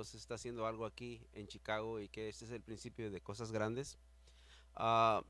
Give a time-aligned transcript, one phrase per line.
[0.00, 3.52] Dios está haciendo algo aquí en Chicago y que este es el principio de cosas
[3.52, 3.98] grandes.
[4.74, 5.22] Ah,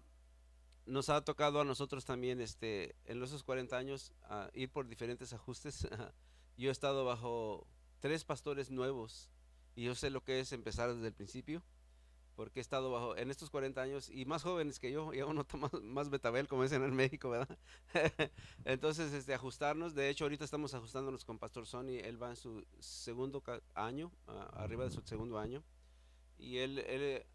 [0.87, 5.33] nos ha tocado a nosotros también este, en esos 40 años ah, ir por diferentes
[5.33, 5.89] ajustes.
[6.57, 7.67] yo he estado bajo
[7.99, 9.29] tres pastores nuevos
[9.75, 11.65] y yo sé lo que es empezar desde el principio
[12.41, 15.45] porque he estado bajo en estos 40 años y más jóvenes que yo, ya uno
[15.45, 17.59] toma más betabel, como dicen en México, ¿verdad?
[18.65, 22.65] Entonces, este, ajustarnos, de hecho, ahorita estamos ajustándonos con Pastor Sony, él va en su
[22.79, 23.43] segundo
[23.75, 24.11] año,
[24.55, 25.63] arriba de su segundo año,
[26.39, 27.27] y él, él,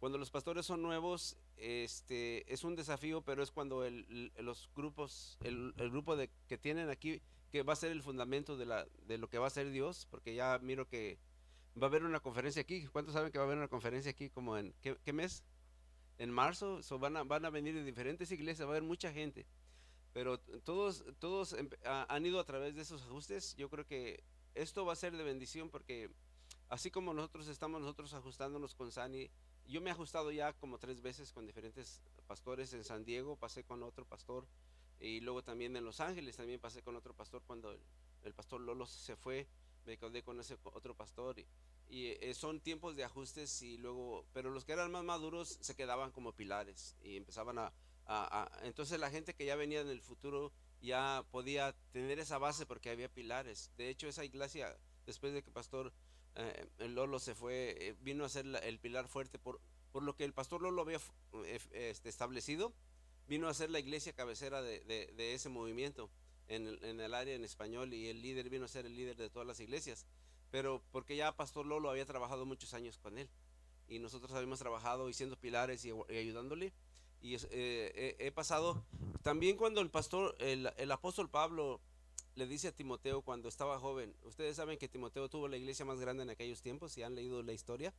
[0.00, 5.36] cuando los pastores son nuevos, este, es un desafío, pero es cuando el, los grupos,
[5.42, 7.20] el, el grupo de, que tienen aquí,
[7.52, 10.06] que va a ser el fundamento de, la, de lo que va a ser Dios,
[10.10, 11.18] porque ya miro que
[11.80, 12.86] va a haber una conferencia aquí.
[12.86, 15.42] ¿Cuántos saben que va a haber una conferencia aquí como en qué, mes?
[16.18, 16.80] En marzo.
[16.98, 19.46] van, a, venir de diferentes iglesias, va a haber mucha gente.
[20.12, 23.56] Pero todos, todos han ido a través de esos ajustes.
[23.56, 24.22] Yo creo que
[24.54, 26.10] esto va a ser de bendición porque
[26.68, 29.28] así como nosotros estamos nosotros ajustándonos con Sani,
[29.66, 33.64] yo me he ajustado ya como tres veces con diferentes pastores en San Diego, pasé
[33.64, 34.46] con otro pastor
[35.00, 37.80] y luego también en Los Ángeles también pasé con otro pastor cuando el,
[38.22, 39.48] el pastor Lolo se fue
[39.86, 41.46] me quedé con ese otro pastor y,
[41.90, 46.10] eh, son tiempos de ajustes y luego, pero los que eran más maduros se quedaban
[46.10, 47.72] como pilares y empezaban a,
[48.62, 52.90] entonces la gente que ya venía en el futuro ya podía tener esa base porque
[52.90, 53.70] había pilares.
[53.78, 55.92] De hecho, esa iglesia, después de que pastor
[56.34, 59.60] eh, el Lolo se fue, eh, vino a ser el pilar fuerte por,
[59.92, 61.00] por lo que el pastor Lolo había
[61.72, 62.74] este, establecido,
[63.26, 66.10] vino a ser la iglesia cabecera de, de ese movimiento
[66.48, 69.46] en el, área en español y el líder vino a ser el líder de todas
[69.46, 70.06] las iglesias.
[70.50, 73.28] Pero porque ya Pastor Lolo había trabajado muchos años con él
[73.88, 76.72] y nosotros habíamos trabajado y siendo pilares y, ayudándole.
[77.20, 78.84] Y eh, he pasado
[79.22, 81.80] también cuando el pastor, el, el, apóstol Pablo
[82.34, 85.98] le dice a Timoteo cuando estaba joven, ustedes saben que Timoteo tuvo la iglesia más
[85.98, 87.94] grande en aquellos tiempos, si han leído la historia.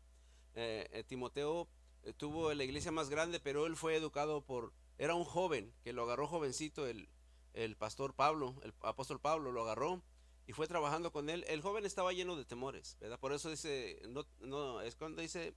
[0.53, 1.67] Eh, eh, Timoteo
[2.17, 6.03] tuvo la iglesia más grande, pero él fue educado por, era un joven que lo
[6.03, 7.09] agarró jovencito el,
[7.55, 10.01] el pastor Pablo, el apóstol Pablo, lo agarró
[10.45, 11.43] y fue trabajando con él.
[11.47, 13.19] El joven estaba lleno de temores, ¿verdad?
[13.19, 15.53] Por eso dice, no, no, es cuando dice,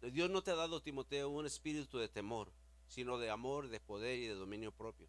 [0.00, 2.52] Dios no te ha dado, Timoteo, un espíritu de temor,
[2.88, 5.08] sino de amor, de poder y de dominio propio.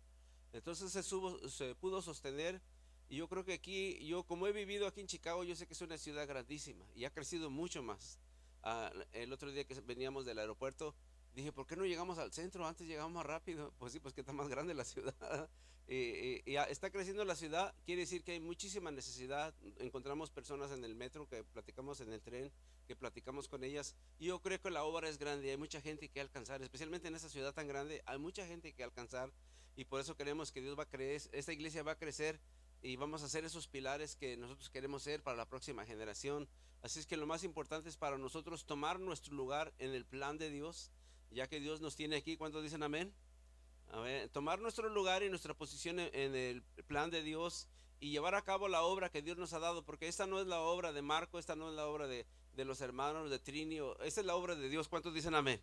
[0.52, 2.62] Entonces se, pudo sostener
[3.10, 5.74] y yo creo que aquí, yo como he vivido aquí en Chicago, yo sé que
[5.74, 8.20] es una ciudad grandísima y ha crecido mucho más.
[8.64, 10.96] Ah, el otro día que veníamos del aeropuerto,
[11.38, 12.68] dije, ¿por qué no llegamos al centro?
[12.68, 13.72] Antes llegamos más rápido.
[13.80, 15.16] Pues sí, pues que está más grande la ciudad.
[15.88, 19.54] y, está creciendo la ciudad, quiere decir que hay muchísima necesidad.
[19.78, 22.52] Encontramos personas en el metro que platicamos en el tren,
[22.88, 23.96] que platicamos con ellas.
[24.20, 27.16] Y yo creo que la obra es grande, hay mucha gente que alcanzar, especialmente en
[27.16, 29.32] esa ciudad tan grande, hay mucha gente que alcanzar.
[29.76, 32.40] Y por eso queremos que Dios va a crecer, esta iglesia va a crecer
[32.82, 36.48] y vamos a hacer esos pilares que nosotros queremos ser para la próxima generación.
[36.82, 40.38] Así es que lo más importante es para nosotros tomar nuestro lugar en el plan
[40.38, 40.92] de Dios
[41.32, 42.38] ya que Dios nos tiene aquí.
[42.38, 43.14] ¿Cuántos dicen amén?
[43.90, 47.68] A ver, tomar nuestro lugar y nuestra posición en, el plan de Dios
[48.00, 50.48] y llevar a cabo la obra que Dios nos ha dado, porque esta no es
[50.48, 52.26] la obra de Marco, esta no es la obra de,
[52.58, 54.88] los hermanos de Trinio, esta es la obra de Dios.
[54.88, 55.62] ¿Cuántos dicen amén?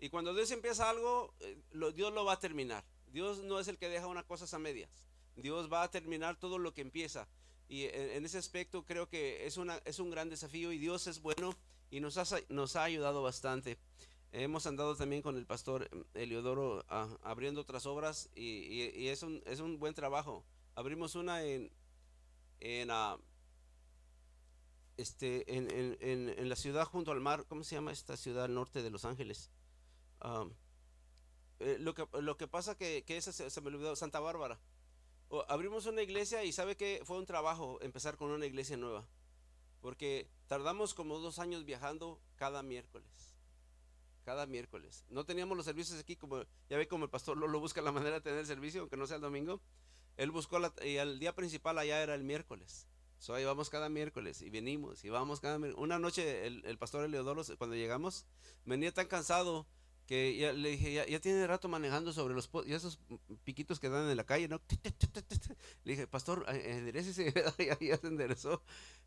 [0.00, 1.58] Y cuando Dios empieza algo, eh,
[1.94, 2.84] Dios lo va a terminar.
[3.12, 4.90] Dios no es el que deja una cosa a medias.
[5.36, 7.28] Dios va a terminar todo lo que empieza.
[7.68, 11.20] Y en, ese aspecto creo que es, una, es un gran desafío y Dios es
[11.20, 11.54] bueno
[11.90, 13.78] y nos nos ha ayudado bastante.
[14.34, 19.60] Hemos andado también con el pastor Eliodoro ah, abriendo otras obras y, es, un, es,
[19.60, 20.42] un, buen trabajo.
[20.74, 21.70] Abrimos una en,
[22.60, 23.18] en, ah,
[24.96, 27.44] este, en, en, en, la ciudad junto al mar.
[27.46, 29.50] ¿Cómo se llama esta ciudad norte de Los Ángeles?
[30.22, 30.46] Ah,
[31.60, 34.58] eh, lo, que, lo que pasa que, que esa se, me olvidó, Santa Bárbara.
[35.48, 39.06] abrimos una iglesia y sabe que fue un trabajo empezar con una iglesia nueva.
[39.82, 43.31] Porque tardamos como dos años viajando cada miércoles
[44.22, 45.04] cada miércoles.
[45.08, 48.16] No teníamos los servicios aquí, como ya ve como el pastor Lolo busca la manera
[48.16, 49.60] de tener el servicio, aunque no sea el domingo.
[50.16, 52.86] Él buscó la, y el día principal allá era el miércoles.
[53.18, 55.82] So, ahí vamos cada miércoles y venimos y vamos cada miércoles.
[55.82, 58.26] Una noche el, el pastor Eleodoro, cuando llegamos,
[58.64, 59.66] venía tan cansado
[60.12, 62.98] que ya, le dije, ya, tiene rato manejando sobre los y esos
[63.44, 64.60] piquitos que dan en la calle, ¿no?
[65.84, 67.32] Le dije, pastor, eh, enderecese,
[67.80, 68.62] ya se enderezó.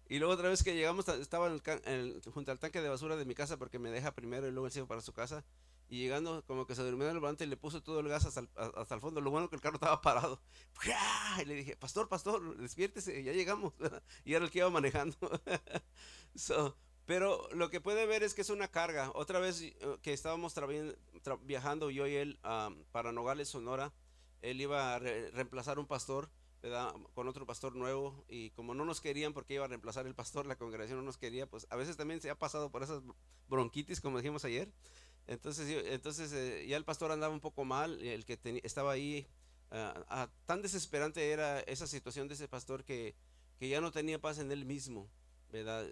[0.10, 3.26] Y luego otra vez que llegamos, estaba en el, junto al tanque de basura de
[3.26, 5.46] mi casa porque me deja primero y luego el para su casa.
[5.90, 8.26] Y llegando, como que se durmió en el volante y le puso todo el gas
[8.26, 9.22] hasta el, hasta el fondo.
[9.22, 10.42] Lo bueno que el carro estaba parado.
[11.40, 13.74] Y le dije, pastor, pastor, despiértese, ya llegamos.
[14.26, 15.18] y era el que iba manejando.
[17.06, 19.12] Pero lo que puede ver es que es una carga.
[19.14, 20.56] Otra vez eh, que estábamos
[21.44, 22.40] viajando yo y él
[22.92, 23.94] para Nogales, Sonora,
[24.42, 26.30] él iba a reemplazar un pastor
[27.14, 30.48] con otro pastor nuevo y como no nos querían porque iba a reemplazar el pastor,
[30.48, 33.04] la congregación no nos quería, pues a veces también se ha pasado por esas
[33.48, 34.72] bronquitis, como dijimos ayer.
[35.28, 39.28] Entonces, entonces eh, ya el pastor andaba un poco mal, el que estaba ahí,
[39.72, 43.16] ah, ah, tan desesperante era esa situación de ese pastor que,
[43.60, 45.10] que ya no tenía paz en él mismo.
[45.56, 45.86] ¿Verdad?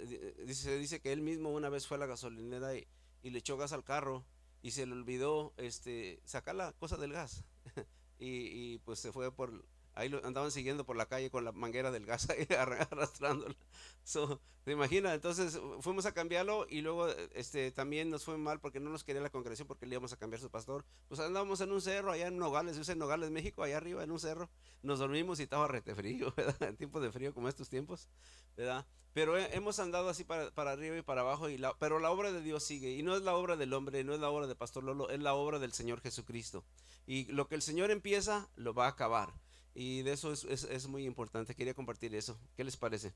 [0.46, 2.86] Dice, dice que él mismo una vez fue a la gasolinera y,
[3.22, 4.26] y le echó gas al carro
[4.62, 7.46] y se le olvidó este, sacar la cosa del gas.
[8.20, 9.64] y, y, pues se fue por,
[9.96, 13.56] ahí lo andaban siguiendo por la calle con la manguera del gas ahí arrastrándola.
[14.04, 15.14] So, ¿Te imaginas?
[15.14, 19.22] Entonces fuimos a cambiarlo y luego este, también nos fue mal porque no nos quería
[19.22, 20.86] la congregación porque le íbamos a cambiar su pastor.
[21.10, 24.04] Pues andábamos en un cerro allá en Nogales, yo sé en Nogales, México, allá arriba
[24.04, 24.50] en un cerro.
[24.82, 26.64] Nos dormimos y estaba rete frío, ¿verdad?
[26.64, 28.08] En tiempos de frío como estos tiempos,
[28.56, 28.86] ¿verdad?
[29.14, 32.32] Pero hemos andado así para, para arriba y para abajo, y la, pero la obra
[32.32, 32.92] de Dios sigue.
[32.92, 35.20] Y no es la obra del hombre, no es la obra de Pastor Lolo, es
[35.20, 36.64] la obra del Señor Jesucristo.
[37.06, 39.34] Y lo que el Señor empieza, lo va a acabar.
[39.76, 41.56] Y de eso es, es, muy importante.
[41.56, 42.40] Quería compartir eso.
[42.56, 43.14] ¿Qué les parece?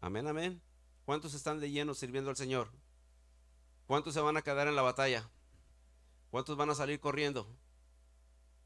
[0.00, 0.62] Amén, amén.
[1.04, 2.70] ¿Cuántos están de lleno sirviendo al Señor?
[3.86, 5.28] ¿Cuántos se van a quedar en la batalla?
[6.30, 7.46] ¿Cuántos van a salir corriendo?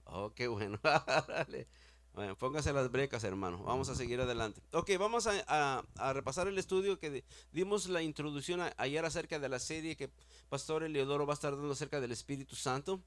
[0.05, 0.79] Oh, qué bueno.
[2.15, 3.65] bueno, póngase las brecas, hermano.
[3.65, 4.63] Vamos a seguir adelante.
[4.71, 9.59] Ok, vamos a, a, repasar el estudio que dimos la introducción ayer acerca de la
[9.59, 10.13] serie que
[10.49, 13.03] Pastor Eleodoro va a estar dando acerca del Espíritu Santo.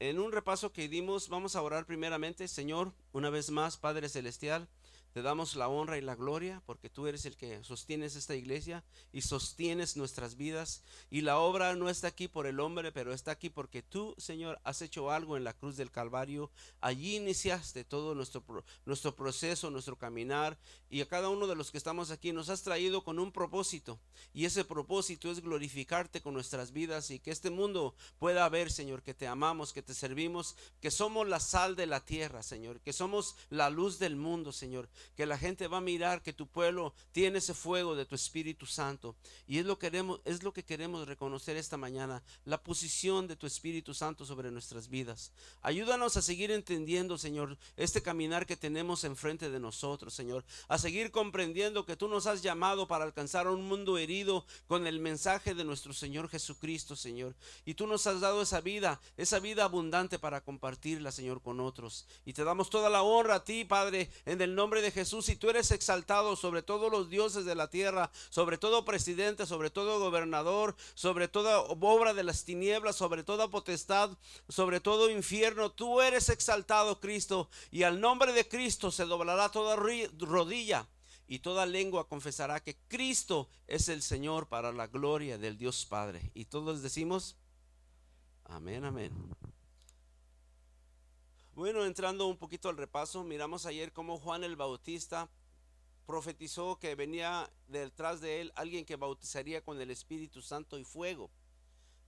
[0.00, 4.66] En un repaso que dimos, vamos a orar primeramente, Señor, una vez más, Padre Celestial.
[5.12, 8.84] Te damos la honra y la gloria porque tú eres el que sostienes esta iglesia
[9.12, 10.84] y sostienes nuestras vidas.
[11.10, 14.60] Y la obra no está aquí por el hombre, pero está aquí porque tú, Señor,
[14.62, 16.52] has hecho algo en la cruz del Calvario.
[16.80, 18.44] Allí iniciaste todo nuestro,
[18.86, 20.56] nuestro proceso, nuestro caminar.
[20.88, 23.98] Y a cada uno de los que estamos aquí nos has traído con un propósito.
[24.32, 29.02] Y ese propósito es glorificarte con nuestras vidas y que este mundo pueda ver, Señor,
[29.02, 32.92] que te amamos, que te servimos, que somos la sal de la tierra, Señor, que
[32.92, 36.94] somos la luz del mundo, Señor que la gente va a mirar que tu pueblo
[37.12, 39.16] tiene ese fuego de tu Espíritu Santo.
[39.46, 43.36] Y es lo, que queremos, es lo que queremos reconocer esta mañana, la posición de
[43.36, 45.32] tu Espíritu Santo sobre nuestras vidas.
[45.62, 50.44] Ayúdanos a seguir entendiendo, Señor, este caminar que tenemos enfrente de nosotros, Señor.
[50.68, 54.86] A seguir comprendiendo que tú nos has llamado para alcanzar a un mundo herido con
[54.86, 57.34] el mensaje de nuestro Señor Jesucristo, Señor.
[57.64, 62.06] Y tú nos has dado esa vida, esa vida abundante para compartirla, Señor, con otros.
[62.24, 65.36] Y te damos toda la honra a ti, Padre, en el nombre de Jesús, si
[65.36, 70.00] tú eres exaltado sobre todos los dioses de la tierra, sobre todo presidente, sobre todo
[70.00, 74.10] gobernador, sobre toda obra de las tinieblas, sobre toda potestad,
[74.48, 79.76] sobre todo infierno, tú eres exaltado, Cristo, y al nombre de Cristo se doblará toda
[79.76, 80.88] rodilla
[81.26, 86.32] y toda lengua confesará que Cristo es el Señor para la gloria del Dios Padre.
[86.34, 87.36] Y todos decimos,
[88.44, 89.12] amén, amén.
[91.54, 95.28] Bueno, entrando un poquito al repaso, miramos ayer cómo Juan el Bautista
[96.06, 101.30] profetizó que venía detrás de él alguien que bautizaría con el Espíritu Santo y fuego.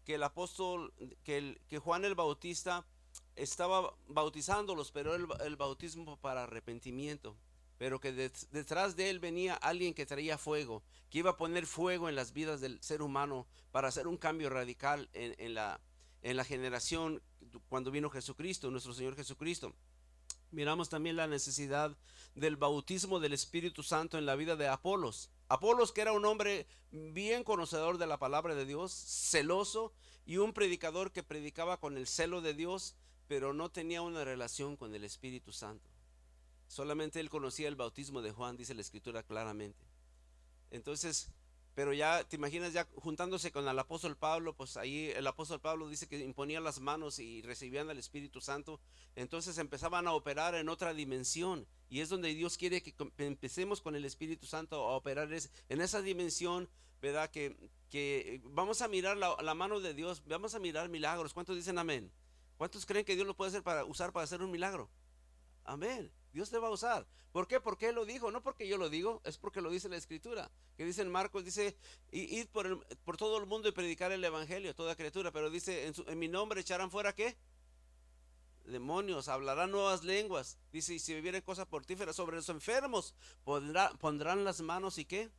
[0.05, 0.95] Que el apóstol,
[1.25, 2.87] que, el, que Juan el Bautista
[3.35, 7.37] estaba bautizándolos, pero el, bautismo para arrepentimiento.
[7.79, 12.09] Pero que detrás de él venía alguien que traía fuego, que iba a poner fuego
[12.09, 15.81] en las vidas del ser humano para hacer un cambio radical en, en la,
[16.23, 17.21] en la generación
[17.69, 19.75] cuando vino Jesucristo, nuestro Señor Jesucristo.
[20.51, 21.97] Miramos también la necesidad
[22.35, 25.31] del bautismo del Espíritu Santo en la vida de Apolos.
[25.49, 29.93] Apolos, que era un hombre bien conocedor de la palabra de Dios, celoso
[30.25, 32.95] y un predicador que predicaba con el celo de Dios,
[33.29, 35.91] pero no tenía una relación con el Espíritu Santo.
[36.69, 39.85] Solamente él conocía el bautismo de Juan, dice la Escritura claramente.
[40.71, 41.29] Entonces,
[41.75, 45.89] pero ya, te imaginas, ya juntándose con el apóstol Pablo, pues ahí el apóstol Pablo
[45.89, 48.79] dice que imponía las manos y recibían al Espíritu Santo.
[49.17, 51.67] Entonces empezaban a operar en otra dimensión.
[51.89, 55.31] Y es donde Dios quiere que empecemos con el Espíritu Santo a operar
[55.69, 56.69] en esa dimensión,
[57.01, 57.31] ¿verdad?
[57.31, 57.57] Que,
[57.89, 61.33] que vamos a mirar la, la, mano de Dios, vamos a mirar milagros.
[61.33, 62.13] ¿Cuántos dicen amén?
[62.59, 64.91] ¿Cuántos creen que Dios lo puede hacer para usar para hacer un milagro?
[65.65, 66.13] Amén.
[66.33, 67.07] Dios te va a usar.
[67.33, 67.61] ¿Por qué?
[67.61, 68.31] Porque Él lo dijo.
[68.31, 70.51] No porque yo lo digo, es porque lo dice la Escritura.
[70.77, 71.77] Que dice en Marcos, dice,
[72.11, 75.33] id por, todo el mundo y predicar el Evangelio a toda criatura.
[75.33, 77.37] Pero dice, en, mi nombre echarán fuera qué?
[78.65, 80.59] Demonios, hablarán nuevas lenguas.
[80.73, 85.31] Dice, y si vivieren cosas portíferas sobre los enfermos, pondrán las manos y qué?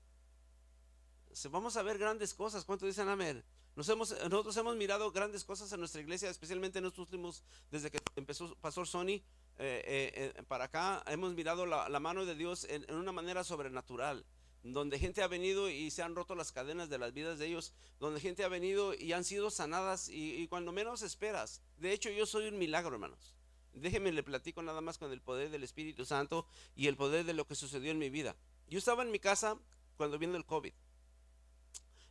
[1.50, 2.65] Vamos a ver grandes cosas.
[2.65, 3.43] ¿Cuántos dicen amén?
[3.75, 7.89] Nos hemos, nosotros hemos mirado grandes cosas en nuestra iglesia, especialmente en estos últimos, desde
[7.89, 9.21] que empezó Pastor Sony
[9.60, 14.25] eh, eh, eh, para acá hemos mirado la, mano de Dios en, una manera sobrenatural,
[14.63, 17.74] donde gente ha venido y se han roto las cadenas de las vidas de ellos,
[18.00, 21.62] donde gente ha venido y han sido sanadas y, cuando menos esperas.
[21.77, 23.36] De hecho, yo soy un milagro, hermanos.
[23.74, 26.45] Déjeme le platico nada más con el poder del Espíritu Santo
[26.75, 28.36] y el poder de lo que sucedió en mi vida.
[28.67, 29.57] Yo estaba en mi casa
[29.98, 30.74] cuando vino el COVID.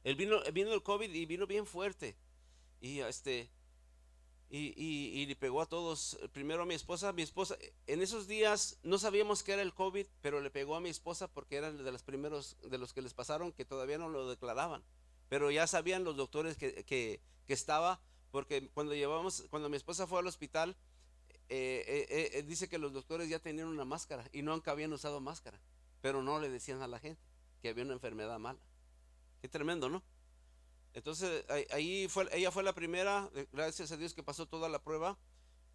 [0.04, 2.16] El vino, vino el COVID y vino bien fuerte.
[2.80, 3.49] Y este
[4.54, 6.18] y, y, le pegó a todos.
[6.32, 7.11] Primero a mi esposa.
[7.14, 7.56] Mi esposa,
[7.87, 11.26] en esos días no sabíamos que era el COVID, pero le pegó a mi esposa
[11.26, 14.82] porque eran de los primeros de los que les pasaron que todavía no lo declaraban.
[15.30, 17.99] Pero ya sabían los doctores que, que, estaba,
[18.30, 20.76] porque cuando llevamos, cuando mi esposa fue al hospital,
[21.49, 25.21] eh, eh, eh, dice que los doctores ya tenían una máscara y nunca habían usado
[25.21, 25.59] máscara,
[26.02, 27.23] pero no le decían a la gente
[27.62, 28.61] que había una enfermedad mala.
[29.40, 30.02] Qué tremendo, ¿no?
[30.94, 35.18] Entonces ahí fue, ella fue la primera, gracias a Dios que pasó toda la prueba.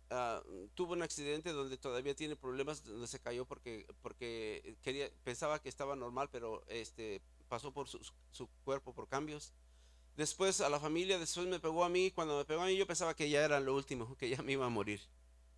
[0.09, 0.41] Ah,
[0.73, 5.69] tuvo un accidente donde todavía tiene problemas, donde se cayó porque, porque quería, pensaba que
[5.69, 7.99] estaba normal, pero este, pasó por su,
[8.31, 9.53] su cuerpo por cambios.
[10.15, 12.11] Después a la familia, después me pegó a mí.
[12.11, 14.53] Cuando me pegó a mí yo pensaba que ya era lo último, que ya me
[14.53, 14.99] iba a morir.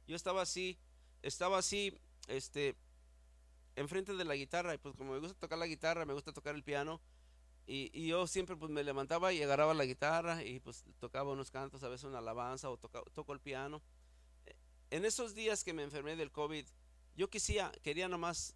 [0.07, 0.77] Yo estaba así,
[1.21, 1.97] estaba así,
[2.27, 2.75] este,
[3.75, 4.73] enfrente de la guitarra.
[4.73, 6.99] Y pues como me gusta tocar la guitarra, me gusta tocar el piano.
[7.71, 11.83] Y, yo siempre pues me levantaba y agarraba la guitarra y pues tocaba unos cantos,
[11.83, 13.79] a veces una alabanza o toca, toco el piano.
[14.89, 16.65] En esos días que me enfermé del COVID,
[17.15, 18.55] yo quisiera, quería nomás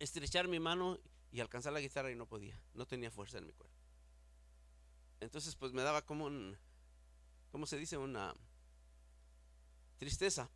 [0.00, 0.98] estrechar mi mano
[1.30, 3.76] y alcanzar la guitarra y no podía, no tenía fuerza en mi cuerpo.
[5.20, 6.58] Entonces pues me daba como un,
[7.52, 7.96] ¿cómo se dice?
[7.96, 8.34] Una,
[9.98, 10.50] tristeza.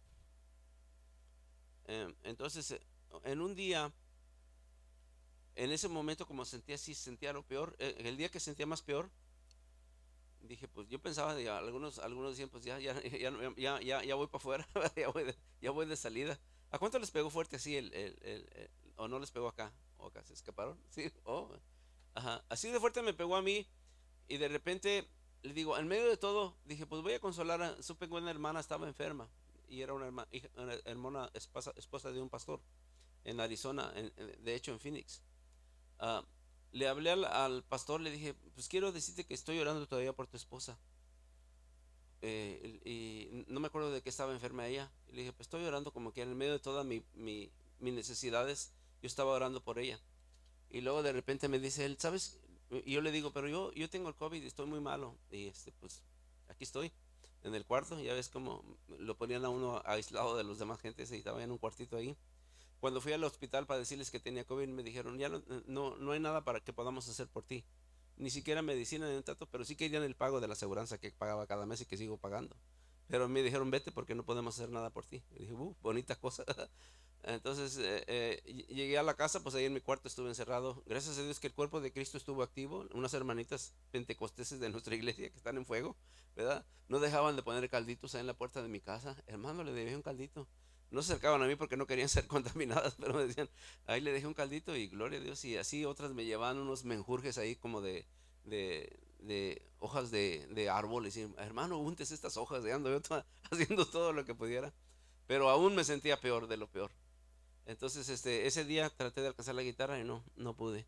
[1.85, 2.81] Em, entonces, eh,
[3.23, 3.93] en un día,
[5.55, 8.83] en ese momento como sentía así, sentía lo peor, eh, el día que sentía más
[8.83, 9.11] peor,
[10.41, 12.95] dije, pues yo pensaba, algunos, algunos decían, pues ya, ya,
[13.81, 16.39] ya, voy para afuera, ya, voy de, ya voy de salida.
[16.71, 19.73] ¿A cuánto les pegó fuerte así el, el, el, o no les pegó acá?
[19.99, 20.79] ¿O acá se escaparon?
[20.91, 21.51] Sí, oh,
[22.15, 22.45] ajá.
[22.49, 23.67] Así de fuerte me pegó a mí
[24.29, 25.09] y de repente
[25.43, 27.63] le digo, en medio de todo, dije, pues voy a consolar.
[27.63, 29.29] A, supe que una hermana estaba enferma
[29.69, 30.07] y era una,
[30.85, 32.61] hermana esposa, esposa, de un pastor
[33.25, 35.23] en Arizona, de hecho en Phoenix.
[36.03, 36.25] Ah,
[36.73, 40.37] le hablé al, pastor, le dije, pues quiero decirte que estoy orando todavía por tu
[40.37, 40.77] esposa.
[42.23, 44.91] Eh, y no me acuerdo de que estaba enferma ella.
[45.13, 49.33] le dije, pues estoy orando como que en medio de todas mis necesidades, yo estaba
[49.33, 50.01] orando por ella.
[50.71, 52.41] Y luego de repente me dice él, ¿sabes?
[52.85, 55.15] Y yo le digo, pero yo, yo tengo el COVID y estoy muy malo.
[55.31, 56.03] Y este, pues,
[56.49, 56.91] aquí estoy,
[57.45, 58.01] en el cuarto.
[58.01, 58.65] Ya ves cómo
[58.99, 62.17] lo ponían a uno aislado de los demás gente, y estaba en un cuartito ahí.
[62.83, 66.11] Cuando fui al hospital para decirles que tenía COVID, me dijeron, ya no, no, no
[66.11, 67.65] hay nada para que podamos hacer por ti.
[68.17, 71.13] Ni siquiera medicina ni un trato, pero sí querían el pago de la aseguranza que
[71.13, 72.57] pagaba cada mes y que sigo pagando.
[73.07, 75.23] Pero me dijeron, vete porque no podemos hacer nada por ti.
[75.31, 76.45] Y dije, uh, bonita cosa.
[77.23, 80.83] Entonces eh, eh, llegué a la casa, pues ahí en mi cuarto estuve encerrado.
[80.85, 82.89] Gracias a Dios que el cuerpo de Cristo estuvo activo.
[82.95, 85.97] Unas hermanitas pentecosteses de nuestra iglesia que están en fuego,
[86.35, 86.67] ¿verdad?
[86.89, 89.23] No dejaban de poner calditos ahí en la puerta de mi casa.
[89.29, 90.49] Hermano, le dejé un caldito.
[90.93, 93.49] No se acercaban a mí porque no querían ser contaminadas, pero me decían,
[93.87, 95.45] ahí le dejé un caldito y gloria a Dios.
[95.45, 98.07] Y así otras me llevaban unos menjurjes ahí como de,
[98.45, 101.09] de, hojas de, de árbol.
[101.09, 102.65] Y hermano, untes estas hojas.
[102.67, 103.01] Ando yo
[103.51, 104.73] haciendo todo lo que pudiera.
[105.27, 106.91] Pero aún me sentía peor de lo peor.
[107.65, 110.87] Entonces, este, ese día traté de alcanzar la guitarra y no, no pude.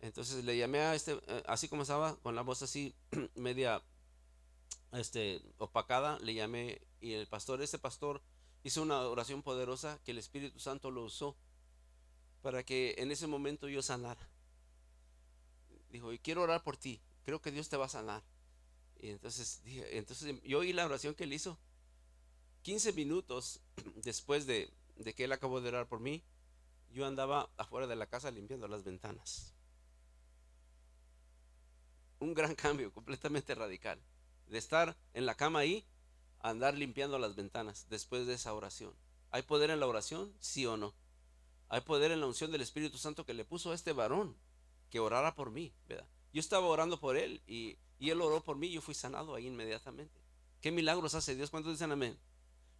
[0.00, 2.94] Entonces le llamé a este, eh, así como estaba, con la voz así
[3.34, 3.82] media
[4.92, 8.22] este, opacada, le llamé y el pastor, ese pastor
[8.64, 11.36] hizo una oración poderosa que el Espíritu Santo lo usó
[12.42, 14.28] para que en ese momento yo sanara.
[15.90, 18.22] Dijo, y quiero orar por ti, creo que Dios te va a sanar.
[19.00, 21.58] Y entonces, dije, entonces yo oí la oración que él hizo.
[22.62, 23.60] 15 minutos
[23.96, 26.22] después de, de que él acabó de orar por mí,
[26.90, 29.54] yo andaba afuera de la casa limpiando las ventanas.
[32.18, 34.00] Un gran cambio, completamente radical.
[34.46, 35.84] De estar en la cama ahí,
[36.50, 38.92] andar limpiando las ventanas después de esa oración.
[39.30, 40.32] ¿Hay poder en la oración?
[40.40, 40.94] Sí o no.
[41.68, 44.36] Hay poder en la unción del Espíritu Santo que le puso a este varón
[44.90, 46.06] que orara por mí, ¿verdad?
[46.32, 49.34] Yo estaba orando por él y, y él oró por mí y yo fui sanado
[49.34, 50.20] ahí inmediatamente.
[50.60, 51.50] ¿Qué milagros hace Dios?
[51.50, 52.18] ¿Cuántos dicen amén?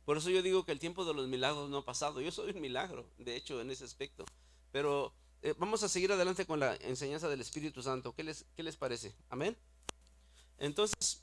[0.05, 2.21] Por eso yo digo que el tiempo de los milagros no ha pasado.
[2.21, 4.25] Yo soy un milagro, de hecho, en ese aspecto.
[4.73, 8.15] Pero eh, vamos a seguir adelante con la enseñanza del Espíritu Santo.
[8.15, 9.15] ¿Qué les, qué les parece?
[9.29, 9.57] Amén.
[10.59, 11.23] Entonces,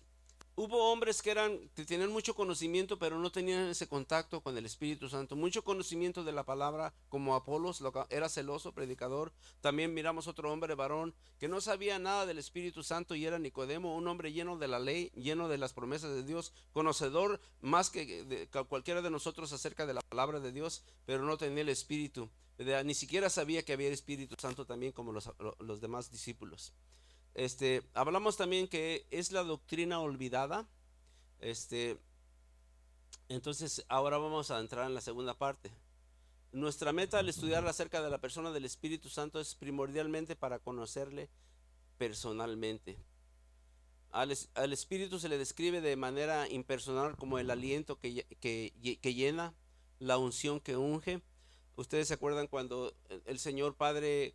[0.56, 4.66] hubo hombres que eran que tenían mucho conocimiento pero no tenían ese contacto con el
[4.66, 5.36] Espíritu Santo.
[5.36, 9.34] Mucho conocimiento de la palabra como Apolos era celoso predicador.
[9.62, 13.96] También miramos otro hombre varón que no sabía nada del Espíritu Santo y era Nicodemo
[13.96, 18.48] un hombre lleno de la ley lleno de las promesas de Dios conocedor más que
[18.70, 22.30] cualquiera de nosotros acerca de la palabra de Dios pero no tenía el Espíritu.
[22.86, 26.72] Ni siquiera sabía que había el Espíritu Santo también como los, los demás discípulos
[27.36, 30.68] este, hablamos también que es la doctrina olvidada.
[31.40, 32.00] Este,
[33.28, 35.72] Entonces, ahora vamos a entrar en la segunda parte.
[36.54, 41.30] Nuestra meta al estudiar acerca de la persona del Espíritu Santo es primordialmente para conocerle
[41.98, 42.98] personalmente.
[44.12, 44.32] Al,
[44.72, 49.54] Espíritu se le describe de manera impersonal como el aliento que, que, llena,
[50.00, 51.22] la unción que unge.
[51.76, 54.34] Ustedes se acuerdan cuando el Señor Padre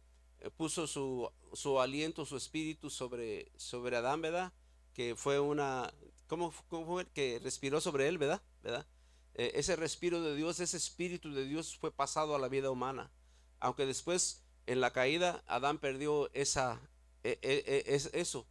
[0.57, 4.53] puso su, su aliento, su espíritu sobre, sobre Adán, ¿verdad?
[4.95, 5.93] Que fue una,
[6.27, 7.07] ¿cómo, cómo fue?
[7.07, 8.43] Que respiró sobre él, ¿verdad?
[8.63, 8.87] ¿verdad?
[9.35, 13.11] Eh, ese respiro de Dios, ese espíritu de Dios fue pasado a la vida humana.
[13.59, 16.81] Aunque después en la caída Adán perdió esa,
[17.23, 18.47] e, e, e, eso,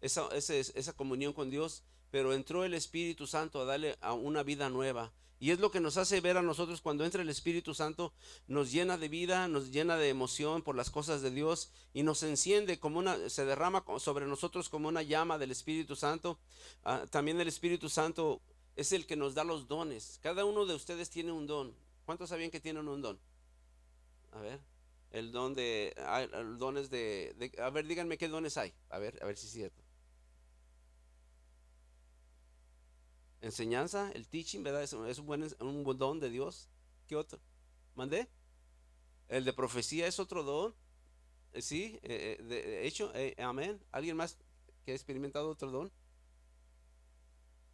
[0.00, 4.68] esa, esa comunión con Dios, pero entró el Espíritu Santo a darle a una vida
[4.68, 5.12] nueva.
[5.42, 8.12] Y es lo que nos hace ver a nosotros cuando entra el Espíritu Santo,
[8.46, 12.22] nos llena de vida, nos llena de emoción por las cosas de Dios y nos
[12.22, 16.38] enciende como una, se derrama sobre nosotros como una llama del Espíritu Santo.
[16.84, 18.40] Ah, también el Espíritu Santo
[18.76, 20.20] es el que nos da los dones.
[20.22, 21.74] Cada uno de ustedes tiene un don.
[22.06, 23.18] ¿Cuántos sabían que tienen un don?
[24.30, 24.60] A ver,
[25.10, 28.72] el don de, hay, dones de, a ver, díganme qué dones hay.
[28.90, 29.81] A ver, a ver si es cierto.
[33.42, 34.82] Enseñanza, el teaching, ¿verdad?
[34.82, 36.68] Es, un, buen, un don de Dios.
[37.06, 37.38] ¿Qué otro?
[37.94, 38.28] ¿Mandé?
[39.28, 40.74] El de profecía es otro don.
[41.52, 43.78] Eh, sí, eh, eh, de hecho, amén.
[43.90, 44.38] ¿Alguien más
[44.84, 45.92] que ha experimentado otro don?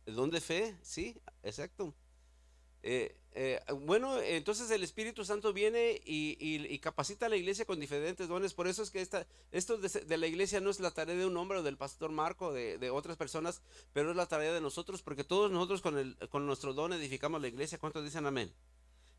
[0.07, 1.95] El don de fe, sí, exacto.
[2.83, 8.27] Eh, eh, bueno, entonces el Espíritu Santo viene y, capacita a la iglesia con diferentes
[8.27, 8.53] dones.
[8.53, 11.37] Por eso es que esta, esto de, la iglesia no es la tarea de un
[11.37, 15.03] hombre o del pastor Marco, de, de, otras personas, pero es la tarea de nosotros,
[15.03, 17.79] porque todos nosotros con, el, con nuestro don edificamos la iglesia.
[17.79, 18.53] ¿Cuántos dicen amén?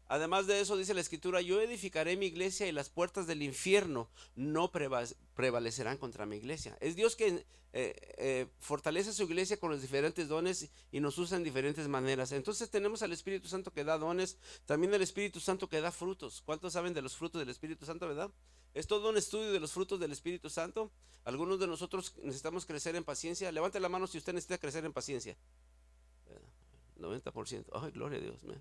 [0.09, 4.09] Además de eso, dice la escritura, yo edificaré mi iglesia y las puertas del infierno
[4.35, 6.75] no prevalecerán contra mi iglesia.
[6.81, 11.37] Es Dios que eh, eh, fortalece su iglesia con los diferentes dones y nos usa
[11.37, 12.31] en diferentes maneras.
[12.31, 16.41] Entonces tenemos al Espíritu Santo que da dones, también el Espíritu Santo que da frutos.
[16.43, 18.31] ¿Cuántos saben de los frutos del Espíritu Santo, verdad?
[18.73, 20.91] Es todo un estudio de los frutos del Espíritu Santo.
[21.23, 23.51] Algunos de nosotros necesitamos crecer en paciencia.
[23.51, 25.37] Levante la mano si usted necesita crecer en paciencia.
[26.97, 27.65] 90%.
[27.73, 28.43] Ay, gloria a Dios.
[28.43, 28.59] Man.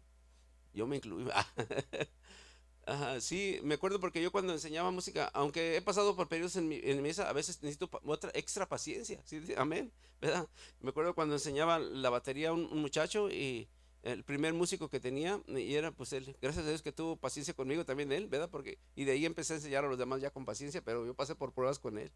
[0.73, 1.27] Yo me incluí.
[3.21, 6.81] sí, me acuerdo porque yo cuando enseñaba música, aunque he pasado por periodos en mi,
[7.03, 9.21] mesa, a veces necesito otra extra paciencia.
[9.25, 9.43] ¿sí?
[9.57, 9.93] Amén.
[10.21, 10.49] ¿verdad?
[10.81, 13.69] Me acuerdo cuando enseñaba la batería a un, muchacho y
[14.03, 17.55] el primer músico que tenía, y era pues él, gracias a Dios que tuvo paciencia
[17.55, 18.49] conmigo también él, ¿verdad?
[18.51, 21.15] Porque, y de ahí empecé a enseñar a los demás ya con paciencia, pero yo
[21.15, 22.11] pasé por pruebas con él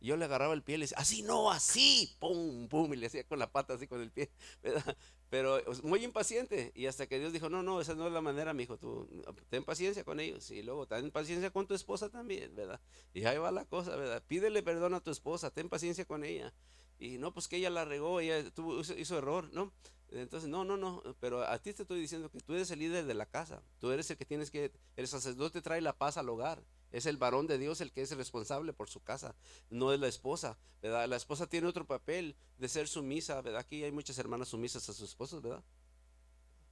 [0.00, 3.06] yo le agarraba el pie y le decía, así no, así, pum, pum, y le
[3.06, 4.30] hacía con la pata así con el pie,
[4.62, 4.96] ¿verdad?
[5.30, 6.72] Pero muy impaciente.
[6.74, 9.08] Y hasta que Dios dijo, no, no, esa no es la manera, mi hijo, tú
[9.48, 10.50] ten paciencia con ellos.
[10.50, 12.80] Y luego ten paciencia con tu esposa también, ¿verdad?
[13.14, 14.22] Y ahí va la cosa, ¿verdad?
[14.26, 16.52] Pídele perdón a tu esposa, ten paciencia con ella.
[16.98, 19.72] Y no, pues que ella la regó, ella tuvo, hizo, error, ¿no?
[20.10, 23.06] Entonces, no, no, no, pero a ti te estoy diciendo que tú eres el líder
[23.06, 23.62] de la casa.
[23.78, 26.62] Tú eres el que tienes que, el sacerdote trae la paz al hogar.
[26.92, 29.34] Es el varón de Dios el que es responsable por su casa,
[29.70, 31.08] no es la esposa, ¿verdad?
[31.08, 33.60] La esposa tiene otro papel de ser sumisa, ¿verdad?
[33.60, 35.62] Aquí hay muchas hermanas sumisas a sus esposos, ¿verdad?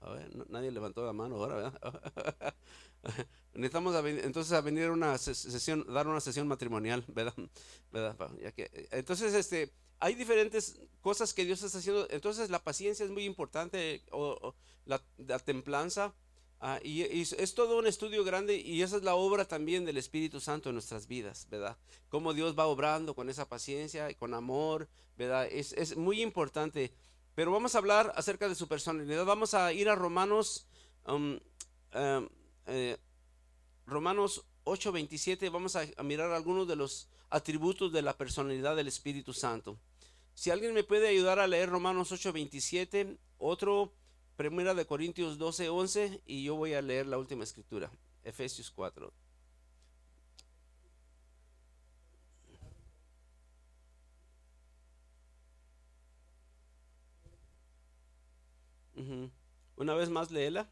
[0.00, 2.54] A ver, nadie levantó la mano ahora, ¿verdad?
[3.54, 7.34] Necesitamos entonces a venir a una sesión, dar una sesión matrimonial, ¿verdad?
[8.92, 12.06] entonces, este, hay diferentes cosas que Dios está haciendo.
[12.10, 14.54] Entonces, la paciencia es muy importante, o,
[14.86, 16.14] la templanza.
[16.60, 20.40] Ah, y, es todo un estudio grande y esa es la obra también del Espíritu
[20.40, 21.76] Santo en nuestras vidas, ¿verdad?
[22.08, 25.46] Cómo Dios va obrando con esa paciencia y con amor, ¿verdad?
[25.46, 26.92] Es, muy importante.
[27.36, 29.24] Pero vamos a hablar acerca de su personalidad.
[29.24, 30.66] Vamos a ir a Romanos,
[31.06, 31.38] um,
[31.94, 32.28] um,
[32.66, 32.96] eh,
[33.86, 35.48] Romanos 8:27.
[35.52, 39.78] Vamos a, a mirar algunos de los atributos de la personalidad del Espíritu Santo.
[40.34, 43.92] Si alguien me puede ayudar a leer Romanos 8:27, otro
[44.38, 47.90] Primera de Corintios 12, 11 y yo voy a leer la última escritura,
[48.22, 49.12] Efesios 4.
[59.74, 60.70] Una vez más, léela.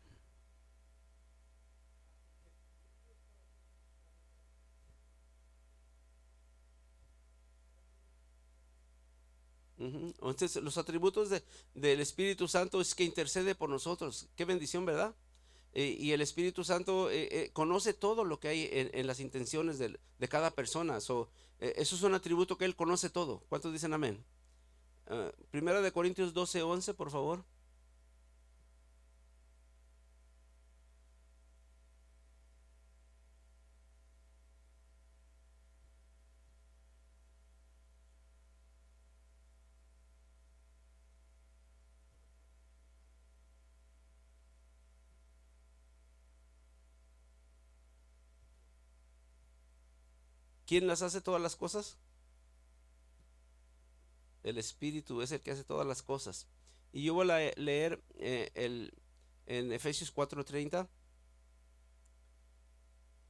[9.78, 11.30] Entonces, los atributos
[11.74, 14.28] del Espíritu Santo es que intercede por nosotros.
[14.36, 15.14] Qué bendición, ¿verdad?
[15.78, 19.78] Eh, y el Espíritu Santo eh, eh, conoce todo lo que hay en, las intenciones
[19.78, 20.96] de, cada persona.
[20.96, 21.28] eso
[21.60, 23.42] es un atributo que Él conoce todo.
[23.50, 24.24] ¿Cuántos dicen amén?
[25.08, 27.44] Ah, primera de Corintios 12, 11, por favor.
[50.66, 51.96] ¿Quién las hace todas las cosas?
[54.42, 56.48] El Espíritu es el que hace todas las cosas.
[56.92, 58.92] Y yo voy a leer eh, el,
[59.46, 60.88] en Efesios 4:30.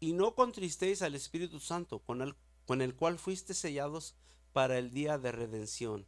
[0.00, 2.34] Y no contristéis al Espíritu Santo, con el,
[2.66, 4.14] con el cual fuiste sellados
[4.52, 6.06] para el día de redención.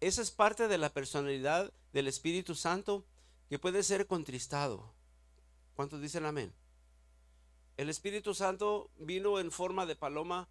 [0.00, 3.06] Esa es parte de la personalidad del Espíritu Santo
[3.48, 4.92] que puede ser contristado.
[5.74, 6.52] ¿Cuántos dicen amén?
[7.76, 10.48] El Espíritu Santo vino en forma de paloma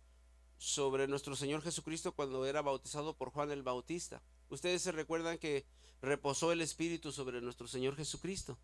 [0.60, 4.22] sobre nuestro Señor Jesucristo cuando era bautizado por Juan el Bautista.
[4.50, 5.66] Ustedes se recuerdan que
[6.04, 8.60] reposó el Espíritu sobre nuestro Señor Jesucristo.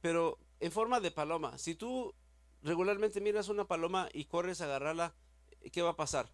[0.00, 2.12] Pero en forma de paloma, si tú
[2.62, 5.14] regularmente miras una paloma y corres a agarrarla,
[5.72, 6.28] ¿qué va a pasar?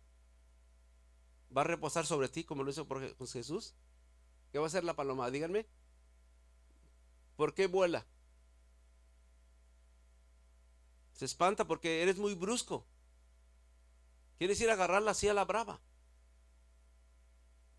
[1.54, 2.87] ¿Va a reposar sobre ti como lo hizo
[3.30, 3.74] Jesús?
[4.52, 5.30] ¿Qué va a hacer la paloma?
[5.30, 5.66] Díganme.
[7.37, 8.06] ¿Por qué vuela?
[11.20, 12.87] Se espanta porque eres muy brusco.
[14.38, 15.78] Quieres ir a agarrarla así a la brava.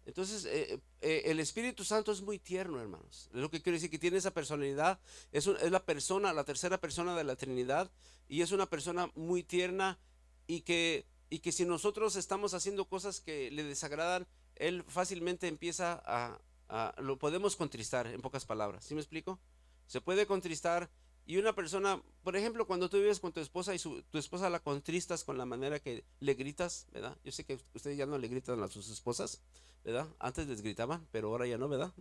[0.06, 3.32] Entonces, eh, eh, el Espíritu Santo es muy tierno, hermanos.
[3.34, 5.00] Es lo que quiero decir, que tiene esa personalidad.
[5.32, 7.90] Es, la persona, la tercera persona de la Trinidad.
[8.30, 9.98] Y es una persona muy tierna
[10.46, 16.00] y que, y que si nosotros estamos haciendo cosas que le desagradan, Él fácilmente empieza
[16.06, 18.86] a, a lo podemos contristar, en pocas palabras.
[18.86, 19.40] ¿Sí me explico?
[19.88, 20.92] Se puede contristar
[21.26, 24.60] y una persona, por ejemplo, cuando tú vives con tu esposa y tu esposa la
[24.60, 27.18] contristas con la manera que le gritas, ¿verdad?
[27.24, 29.42] Yo sé que ustedes ya no le gritan a sus esposas,
[29.84, 30.08] ¿verdad?
[30.20, 31.94] Antes les gritaban, pero ahora ya no, ¿verdad?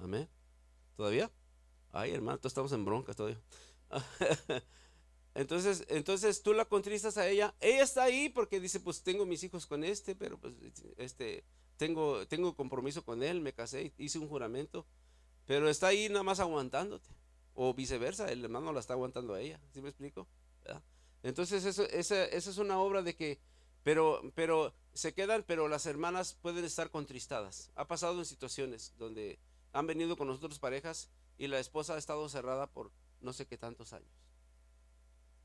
[0.00, 0.28] Amén.
[0.96, 1.30] ¿Todavía?
[1.92, 3.40] Ay, hermano, todos estamos en bronca todavía.
[5.34, 7.54] entonces, entonces tú la contristas a ella.
[7.60, 10.54] Ella está ahí porque dice, pues tengo mis hijos con este, pero pues
[10.98, 11.44] este,
[11.76, 14.86] tengo, tengo compromiso con él, me casé, hice un juramento.
[15.46, 17.08] Pero está ahí nada más aguantándote.
[17.62, 19.60] O viceversa, el hermano la está aguantando a ella.
[19.74, 20.26] ¿Sí me explico?
[21.22, 23.38] Entonces, eso, esa, es una obra de que,
[23.82, 27.70] pero, pero se quedan, pero las hermanas pueden estar contristadas.
[27.74, 29.38] Ha pasado en situaciones donde
[29.74, 33.58] han venido con nosotros parejas y la esposa ha estado cerrada por no sé qué
[33.58, 34.08] tantos años.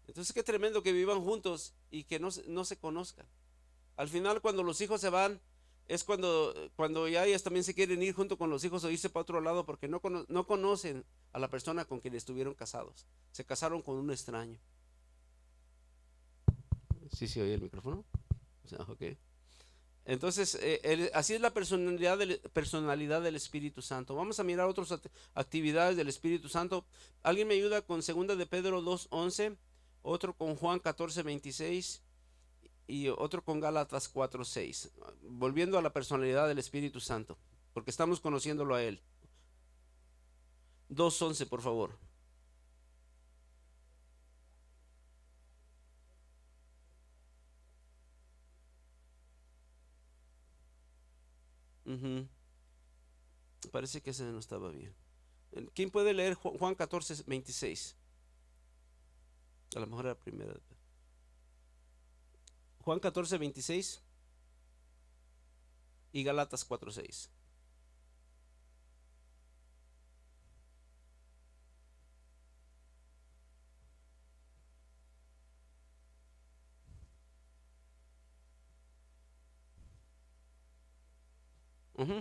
[0.08, 3.28] Entonces, qué tremendo que vivan juntos y que no, no se conozcan.
[3.97, 5.41] Al final, cuando los hijos se van,
[5.88, 9.10] es cuando, cuando ya ellas también se quieren ir junto con los hijos o irse
[9.10, 13.06] para otro lado porque no, no conocen a la persona con quien estuvieron casados.
[13.32, 14.60] Se casaron con un extraño.
[17.12, 18.04] ¿Sí se oye el micrófono?
[20.06, 24.15] Entonces, eh, así es la personalidad del, personalidad del Espíritu Santo.
[24.15, 24.93] Vamos a mirar otras
[25.34, 26.86] actividades del Espíritu Santo.
[27.24, 29.58] ¿Alguien me ayuda con segunda de Pedro 2.11?
[30.04, 32.02] Otro con Juan 14.26
[32.88, 34.91] y otro con Gálatas 4:6,
[35.24, 37.38] volviendo a la personalidad del Espíritu Santo,
[37.74, 39.02] porque estamos conociéndolo a Él.
[40.89, 41.98] 2:11, por favor.
[53.71, 54.93] Parece que ese no estaba bien.
[55.74, 57.95] ¿Quién puede leer Juan 14, 26?
[59.76, 60.54] A lo mejor era la primera.
[62.86, 64.02] Juan 14, 26
[66.13, 67.32] y Galatas 4, 6.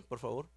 [0.08, 0.48] por favor.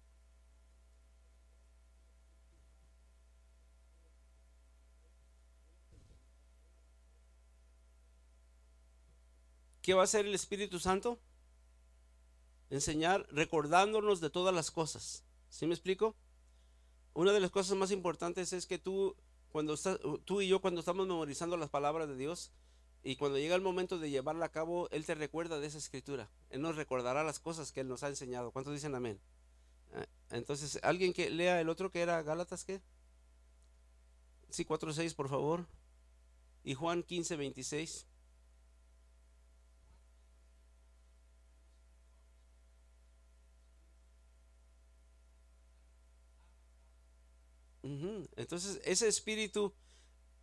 [9.88, 11.18] ¿Qué va a hacer el Espíritu Santo?
[12.68, 15.24] Enseñar recordándonos de todas las cosas.
[15.48, 16.14] ¿Sí me explico?
[17.14, 19.16] Una de las cosas más importantes es que tú,
[19.48, 19.78] cuando
[20.26, 22.52] tú y yo, cuando estamos memorizando las palabras de Dios,
[23.02, 26.28] y cuando llega el momento de llevarla a cabo, Él te recuerda de esa escritura.
[26.50, 28.50] Él nos recordará las cosas que Él nos ha enseñado.
[28.50, 29.18] ¿Cuántos dicen amén?
[29.94, 32.82] Ah, entonces, alguien que lea el otro que era Gálatas, ¿qué?
[34.50, 35.66] Sí, 4.6, por favor.
[36.62, 38.07] Y Juan 15, 26.
[47.82, 49.72] Entonces, ese espíritu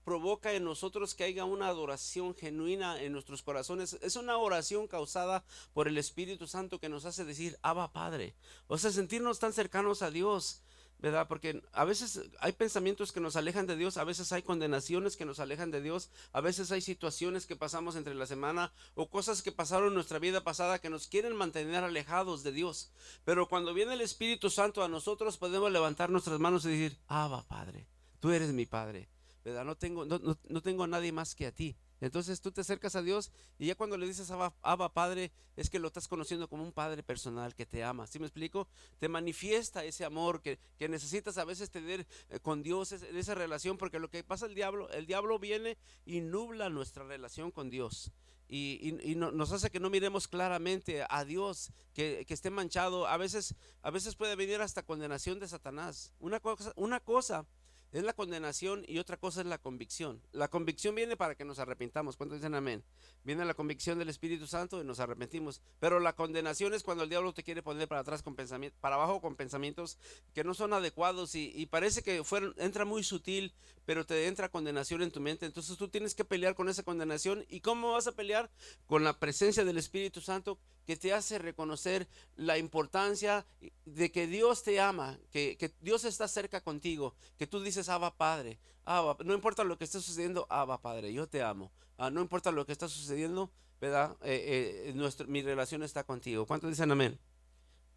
[0.05, 3.97] provoca en nosotros que haya una adoración genuina en nuestros corazones.
[4.01, 5.43] Es una oración causada
[5.73, 8.35] por el Espíritu Santo que nos hace decir, Abba Padre.
[8.67, 10.61] O sea, sentirnos tan cercanos a Dios.
[10.99, 11.27] ¿Verdad?
[11.27, 15.25] Porque a veces hay pensamientos que nos alejan de Dios, a veces hay condenaciones que
[15.25, 19.41] nos alejan de Dios, a veces hay situaciones que pasamos entre la semana o cosas
[19.41, 22.91] que pasaron en nuestra vida pasada que nos quieren mantener alejados de Dios.
[23.23, 27.43] Pero cuando viene el Espíritu Santo a nosotros podemos levantar nuestras manos y decir, Abba
[27.43, 27.87] Padre,
[28.19, 29.07] tú eres mi Padre,
[29.43, 29.65] ¿verdad?
[29.65, 31.75] No tengo, no, no tengo a nadie más que a ti.
[32.01, 35.79] Entonces tú te acercas a Dios y ya cuando le dices Abba, Padre, es que
[35.79, 38.07] lo estás conociendo como un Padre personal que te ama.
[38.07, 38.67] ¿Sí me explico?
[38.99, 43.99] Te manifiesta ese amor que, necesitas a veces tener eh, con Dios, esa relación, porque
[43.99, 48.11] lo que pasa el diablo, el diablo viene y nubla nuestra relación con Dios.
[48.47, 53.07] Y, nos hace que no miremos claramente a Dios, que, que, esté manchado.
[53.07, 56.13] A veces, a veces puede venir hasta condenación de Satanás.
[56.19, 57.47] Una cosa, una cosa
[57.95, 60.21] es la condenación y otra cosa es la convicción.
[60.33, 62.17] La convicción viene para que nos arrepintamos.
[62.17, 62.83] ¿Cuántos dicen amén?
[63.23, 65.61] Viene la convicción del Espíritu Santo y nos arrepentimos.
[65.79, 69.21] Pero la condenación es cuando el diablo te quiere poner para atrás con para abajo
[69.21, 69.97] con pensamientos
[70.33, 72.21] que no son adecuados y, parece que
[72.57, 73.53] entra muy sutil,
[73.85, 75.45] pero te entra condenación en tu mente.
[75.45, 77.45] Entonces tú tienes que pelear con esa condenación.
[77.47, 78.51] ¿Y cómo vas a pelear?
[78.87, 83.45] Con la presencia del Espíritu Santo que te hace reconocer la importancia
[83.85, 88.59] de que Dios te ama, que, Dios está cerca contigo, que tú dices, Abba Padre,
[88.85, 91.71] no importa lo que esté sucediendo, Abba Padre, yo te amo.
[91.97, 94.17] Ah, no importa lo que está sucediendo, ¿verdad?
[94.21, 96.45] Eh, eh, mi relación está contigo.
[96.45, 97.17] ¿Cuántos dicen amén?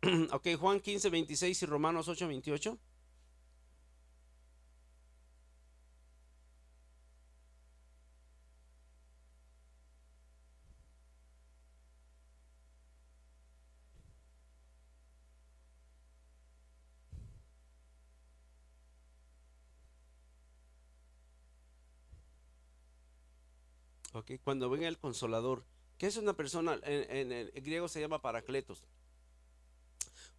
[0.32, 2.78] ok, Juan 15, 26 y Romanos 8, 28.
[24.44, 25.64] Cuando venga el consolador,
[25.98, 28.84] que es una persona, en, el griego se llama paracletos.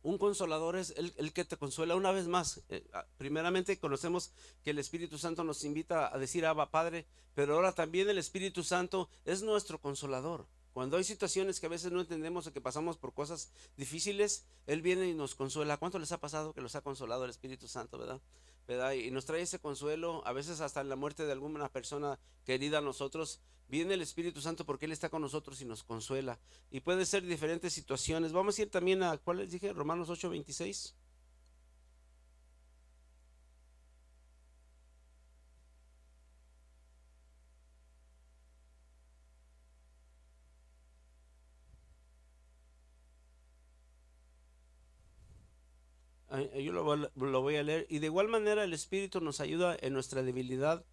[0.02, 2.62] Un consolador es el, que te consuela una vez más.
[2.70, 4.32] Eh, ah, primeramente conocemos
[4.63, 8.63] que el Espíritu Santo nos invita a decir Abba Padre, pero ahora también el Espíritu
[8.63, 10.48] Santo es nuestro consolador.
[10.72, 14.82] Cuando hay situaciones que a veces no entendemos o que pasamos por cosas difíciles, Él
[14.82, 15.76] viene y nos consuela.
[15.76, 18.22] ¿Cuánto les ha pasado que los ha consolado el Espíritu Santo, verdad?
[18.67, 22.80] Y nos trae ese consuelo, a veces hasta en la muerte de alguna persona querida
[22.80, 26.39] a nosotros, viene el Espíritu Santo porque Él está con nosotros y nos consuela.
[26.72, 28.32] Y puede ser diferentes situaciones.
[28.32, 29.74] Vamos a ir también a, ¿cuál les dije?
[29.74, 30.95] Romanos 8, 26.
[46.32, 47.88] Yo lo, voy a leer.
[47.89, 50.86] Y de igual manera el Espíritu nos ayuda en nuestra debilidad,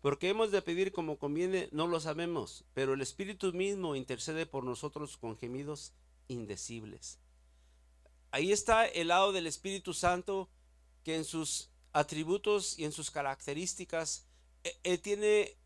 [0.00, 4.64] porque hemos de pedir como conviene, no lo sabemos, pero el Espíritu mismo intercede por
[4.64, 5.92] nosotros con gemidos
[6.28, 7.18] indecibles.
[8.30, 10.48] Ahí está el lado del Espíritu Santo
[11.04, 14.26] que en sus atributos y en sus características,
[14.64, 15.56] e, él tiene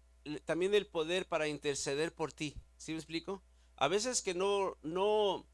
[0.45, 2.55] también el poder para interceder por ti.
[2.77, 3.43] ¿Sí me explico?
[3.77, 5.47] A veces que no, no,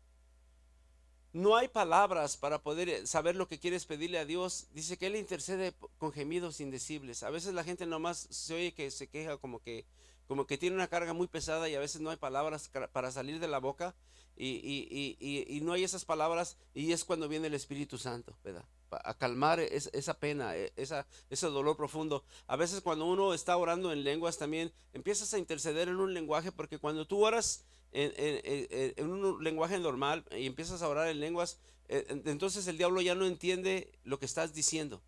[1.32, 4.68] no hay palabras para poder eh, saber lo que quieres pedirle a Dios.
[4.72, 7.22] Dice que Él intercede con gemidos indecibles.
[7.22, 9.84] A veces la gente nomás se oye que se queja como que,
[10.26, 13.40] como que tiene una carga muy pesada y a veces no hay palabras para salir
[13.40, 13.94] de la boca
[14.36, 18.64] y, no hay esas palabras y es cuando viene el Espíritu Santo, ¿verdad?
[18.90, 22.24] A calmar esa pena, e, esa, ese dolor profundo.
[22.46, 26.52] A veces cuando uno está orando en lenguas también empiezas a interceder en un lenguaje
[26.52, 32.07] porque cuando tú oras en, un lenguaje normal y empiezas a orar en lenguas, eh,
[32.27, 35.03] entonces el diablo ya no entiende lo que estás diciendo.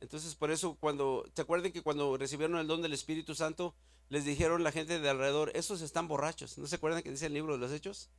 [0.00, 3.74] Entonces por eso cuando, ¿te acuerdan que cuando recibieron el don del Espíritu Santo,
[4.08, 6.58] les dijeron la gente de alrededor, esos están borrachos?
[6.58, 8.10] ¿No se acuerdan que dice el libro de los Hechos?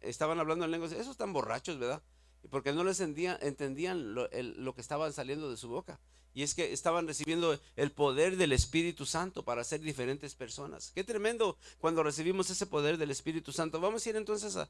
[0.00, 2.02] Estaban hablando en lenguas, esos están borrachos, ¿verdad?
[2.50, 6.00] Porque no les entendían, lo que estaban saliendo de su boca.
[6.34, 10.90] Y es que estaban recibiendo el poder del Espíritu Santo para ser diferentes personas.
[10.94, 13.80] Qué tremendo cuando recibimos ese poder del Espíritu Santo.
[13.80, 14.68] Vamos a ir entonces a,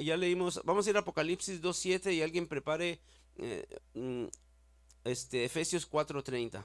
[0.00, 3.00] ya leímos, vamos a ir a Apocalipsis 2.7 y alguien prepare
[3.36, 4.24] eh, mm,
[5.04, 6.64] este, Efesios 4.30.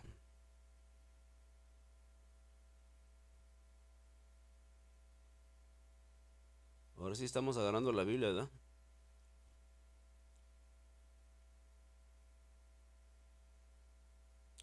[6.98, 8.50] Ahora sí estamos agarrando la Biblia, ¿verdad?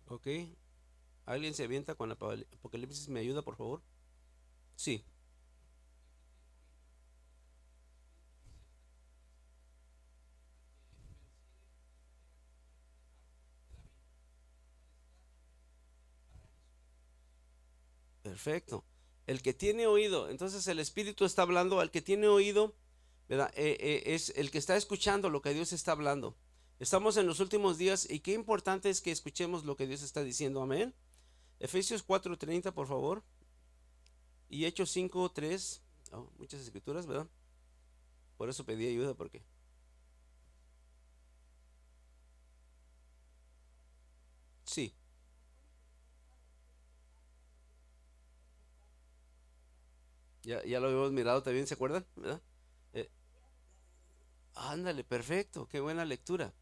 [0.09, 0.27] Ok.
[1.27, 3.09] ¿Alguien se avienta con Apocalipsis?
[3.09, 3.83] ¿Me ayuda, por favor?
[4.77, 5.05] Sí.
[18.23, 18.85] Perfecto.
[19.27, 22.75] El que tiene oído, entonces el Espíritu está hablando al que tiene oído.
[23.29, 26.37] Eh, eh, es el que está escuchando lo que Dios está hablando.
[26.81, 30.23] Estamos en los últimos días y qué importante es que escuchemos lo que Dios está
[30.23, 30.63] diciendo.
[30.63, 30.95] Amén.
[31.61, 33.23] Efesios 4:30, por favor.
[34.49, 35.83] Y Hechos 5:3.
[36.39, 37.29] muchas escrituras, ¿verdad?
[38.37, 39.43] Por eso pedí ayuda, porque.
[44.65, 44.95] Sí.
[50.43, 52.07] Ya, ya lo habíamos mirado también, ¿se acuerdan?
[52.17, 52.41] ¿Verdad?
[52.93, 53.09] Eh,
[54.55, 56.53] ándale, perfecto, qué buena lectura,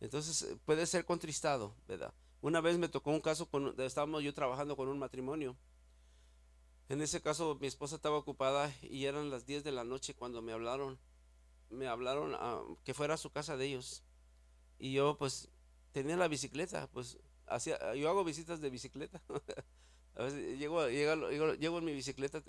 [0.00, 2.12] Entonces eh, puede ser contristado, ¿verdad?
[2.42, 5.56] Una vez me tocó un caso, con, estábamos yo trabajando con un matrimonio.
[6.88, 10.42] En ese caso mi esposa estaba ocupada y eran las 10 de la noche cuando
[10.42, 10.98] me hablaron.
[11.68, 14.02] Me hablaron a, que fuera a su casa de ellos.
[14.78, 15.50] Y yo pues
[15.92, 19.22] tenía la bicicleta, pues hacía, yo hago visitas de bicicleta.
[20.16, 22.42] A veces llego, llego, en mi bicicleta,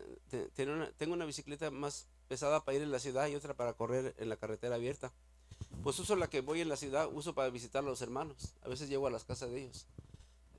[0.55, 4.29] tengo una bicicleta más pesada para ir en la ciudad y otra para correr en
[4.29, 5.13] la carretera abierta.
[5.83, 8.53] Pues uso la que voy en la ciudad, uso para visitar a los hermanos.
[8.61, 9.87] A veces llego a las casas de ellos.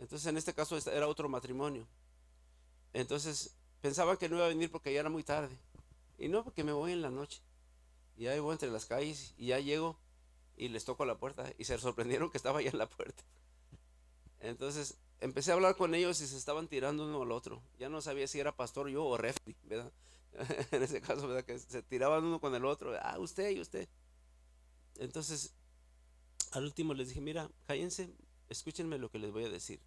[0.01, 1.87] Entonces en este caso era otro matrimonio.
[2.92, 5.57] Entonces pensaba que no iba a venir porque ya era muy tarde.
[6.18, 7.40] Y no, porque me voy en la noche.
[8.16, 9.96] Y ahí voy entre las calles y ya llego
[10.57, 13.22] y les toco la puerta y se sorprendieron que estaba ya en la puerta.
[14.40, 17.62] Entonces empecé a hablar con ellos y se estaban tirando uno al otro.
[17.79, 19.92] Ya no sabía si era pastor yo o refri, ¿verdad?
[20.72, 21.44] en ese caso, ¿verdad?
[21.44, 22.92] Que se tiraban uno con el otro.
[23.01, 23.88] Ah, usted y usted.
[24.98, 25.55] Entonces,
[26.52, 28.14] al último les dije, mira, cállense,
[28.48, 29.81] escúchenme lo que les voy a decir.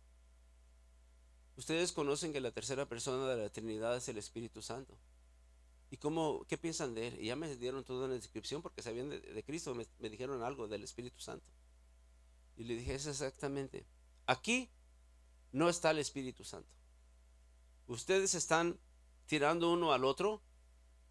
[1.57, 4.97] Ustedes conocen que la tercera persona de la Trinidad es el Espíritu Santo.
[5.89, 7.21] ¿Y cómo, qué piensan de él?
[7.21, 10.67] Y ya me dieron toda una descripción porque sabían de, Cristo, me, me dijeron algo
[10.67, 11.45] del Espíritu Santo.
[12.57, 13.85] Y le dije, es exactamente.
[14.25, 14.69] Aquí
[15.51, 16.69] no está el Espíritu Santo.
[17.87, 18.77] Ustedes están
[19.27, 20.41] tirando uno al otro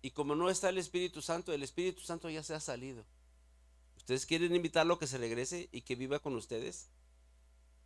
[0.02, 3.07] y como no está el Espíritu Santo, el Espíritu Santo ya se ha salido.
[4.05, 6.90] ¿Ustedes quieren invitarlo a que se regrese y que viva con ustedes?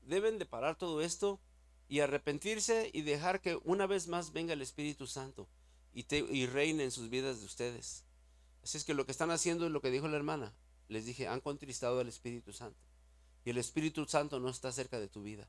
[0.02, 1.38] Deben de parar todo esto
[1.86, 5.48] y arrepentirse y dejar que una vez más venga el Espíritu Santo
[5.92, 8.02] y, reine en sus vidas de ustedes.
[8.64, 10.52] Así es que lo que están haciendo es lo que dijo la hermana.
[10.88, 12.80] Les dije, han contristado al Espíritu Santo.
[13.44, 15.48] Y el Espíritu Santo no está cerca de tu vida.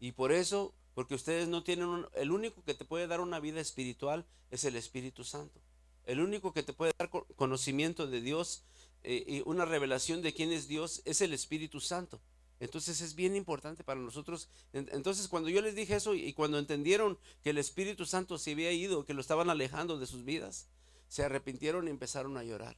[0.00, 3.60] Y por eso, porque ustedes no tienen, el único que te puede dar una vida
[3.60, 5.60] espiritual es el Espíritu Santo.
[6.04, 8.64] El único que te puede dar conocimiento de Dios
[9.04, 12.20] eh, y una revelación de quién es Dios es el Espíritu Santo.
[12.60, 14.48] Entonces es bien importante para nosotros.
[14.72, 18.72] Entonces cuando yo les dije eso y cuando entendieron que el Espíritu Santo se había
[18.72, 20.68] ido, que lo estaban alejando de sus vidas,
[21.08, 22.76] se arrepintieron y empezaron a llorar.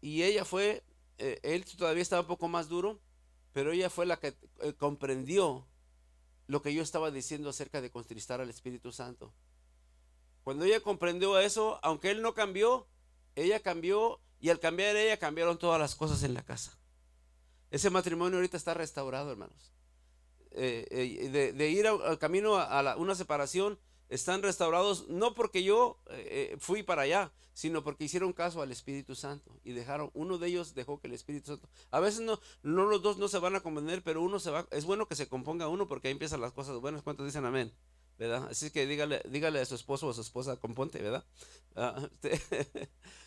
[0.00, 0.82] Y ella fue,
[1.18, 3.00] eh, él todavía estaba un poco más duro,
[3.52, 5.66] pero ella fue la que eh, comprendió
[6.46, 9.32] lo que yo estaba diciendo acerca de contristar al Espíritu Santo.
[10.44, 12.86] Cuando ella comprendió eso, aunque él no cambió,
[13.36, 16.78] ella cambió y al cambiar ella cambiaron todas las cosas en la casa.
[17.70, 19.72] Ese matrimonio ahorita está restaurado, hermanos.
[20.50, 26.00] Eh, eh, de, ir al camino a, una separación, están restaurados no porque yo
[26.58, 30.74] fui para allá, sino porque hicieron caso al Espíritu Santo y dejaron, uno de ellos
[30.74, 33.60] dejó que el Espíritu Santo, a veces no, no los dos no se van a
[33.60, 36.52] convencer, pero uno se va, es bueno que se componga uno porque ahí empiezan las
[36.52, 37.72] cosas buenas, ¿cuántos dicen amén?
[38.18, 38.46] ¿Verdad?
[38.50, 41.24] Así que dígale, dígale a su esposo o a su esposa, componte, ¿verdad?
[41.74, 42.10] Ah,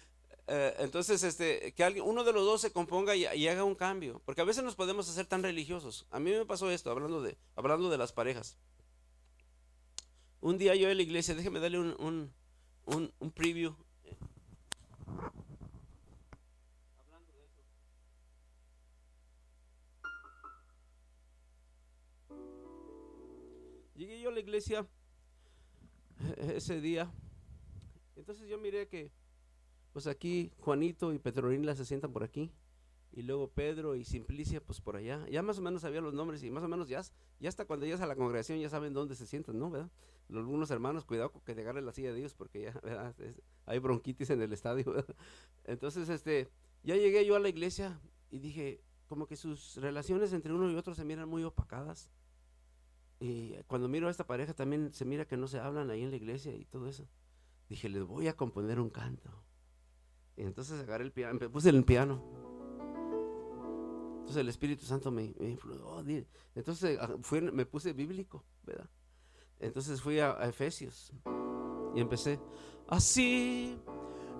[0.49, 4.21] eh, entonces, este, que alguien, uno de los dos se componga y, haga un cambio,
[4.25, 6.07] porque a veces nos podemos hacer tan religiosos.
[6.09, 8.57] A mí me pasó esto, hablando de, hablando de las parejas.
[10.41, 12.33] Un día yo en la iglesia, déjeme darle un, un,
[12.85, 13.75] un, un preview
[23.95, 24.87] Llegué yo a la iglesia
[26.37, 27.11] ese día.
[28.15, 29.11] Entonces yo miré que,
[29.93, 32.51] pues aquí Juanito y Petronila se sientan por aquí.
[33.11, 35.25] Y luego Pedro y Simplicia, pues por allá.
[35.29, 37.01] Ya más o menos sabían los nombres y más o menos ya,
[37.39, 39.71] ya hasta cuando llegas a la congregación ya saben dónde se sientan, ¿no?
[39.71, 39.89] ¿Verdad?
[40.31, 43.13] Algunos hermanos, cuidado con que te agarre la silla de Dios porque ya,
[43.65, 44.93] hay bronquitis en el estadio,
[45.65, 46.49] Entonces, este,
[46.83, 47.99] ya llegué yo a la iglesia
[48.29, 52.11] y dije, como que sus relaciones entre uno y otro se miran muy opacadas.
[53.19, 56.11] Y cuando miro a esta pareja también se mira que no se hablan ahí en
[56.11, 57.07] la iglesia y todo eso.
[57.67, 59.43] Dije, les voy a componer un canto.
[60.39, 62.23] Y entonces agarré el piano, me puse el piano.
[64.19, 65.85] Entonces el Espíritu Santo me, influyó.
[65.85, 66.01] Oh,
[66.55, 67.09] entonces ah,
[67.51, 68.89] me puse bíblico, ¿verdad?
[69.59, 71.11] Entonces fui a Efesios
[71.93, 72.39] y empecé.
[72.87, 73.77] Así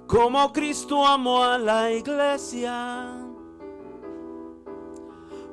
[0.07, 3.25] como Cristo amó a la iglesia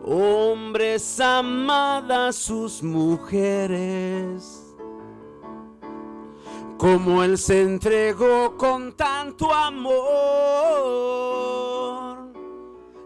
[0.05, 4.66] hombres amadas sus mujeres.
[6.79, 9.95] Como Él se entregó con tanto amor,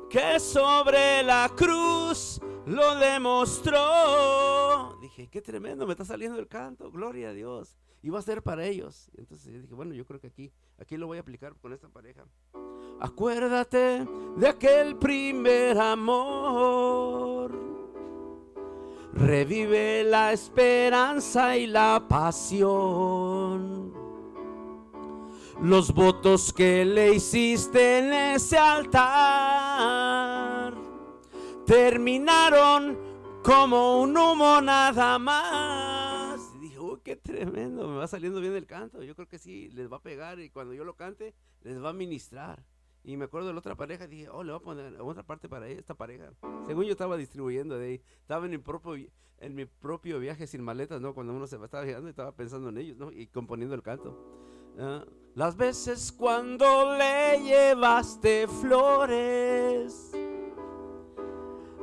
[0.08, 3.78] que sobre la cruz lo demostró.
[5.00, 7.76] Dije, qué tremendo, me está saliendo el canto, gloria a Dios.
[8.08, 9.10] Va a ser para ellos.
[9.16, 12.24] Entonces dije, bueno, yo creo que aquí, aquí lo voy a aplicar con esta pareja.
[12.98, 14.06] Acuérdate
[14.36, 17.52] de aquel primer amor.
[19.12, 23.19] Revive la esperanza y la pasión.
[25.62, 29.10] Los votos que le hiciste en ese altar
[31.66, 32.98] terminaron
[33.44, 36.40] como un humo nada más.
[36.56, 39.02] Y dije, uy, qué tremendo, me va saliendo bien el canto.
[39.02, 41.90] Yo creo que sí, les va a pegar y cuando yo lo cante, les va
[41.90, 42.64] a ministrar.
[43.02, 45.48] Y me acuerdo de la otra pareja, dije, oh, le voy a poner otra parte
[45.48, 46.32] para esta pareja.
[46.66, 49.08] Según yo estaba distribuyendo de ahí, estaba en mi propio,
[49.38, 51.14] en mi propio viaje sin maletas, ¿no?
[51.14, 53.10] Cuando uno se estaba viajando estaba pensando en ellos, ¿no?
[53.10, 54.18] Y componiendo el canto.
[54.78, 55.04] Ah,
[55.34, 60.12] las veces cuando le llevaste flores,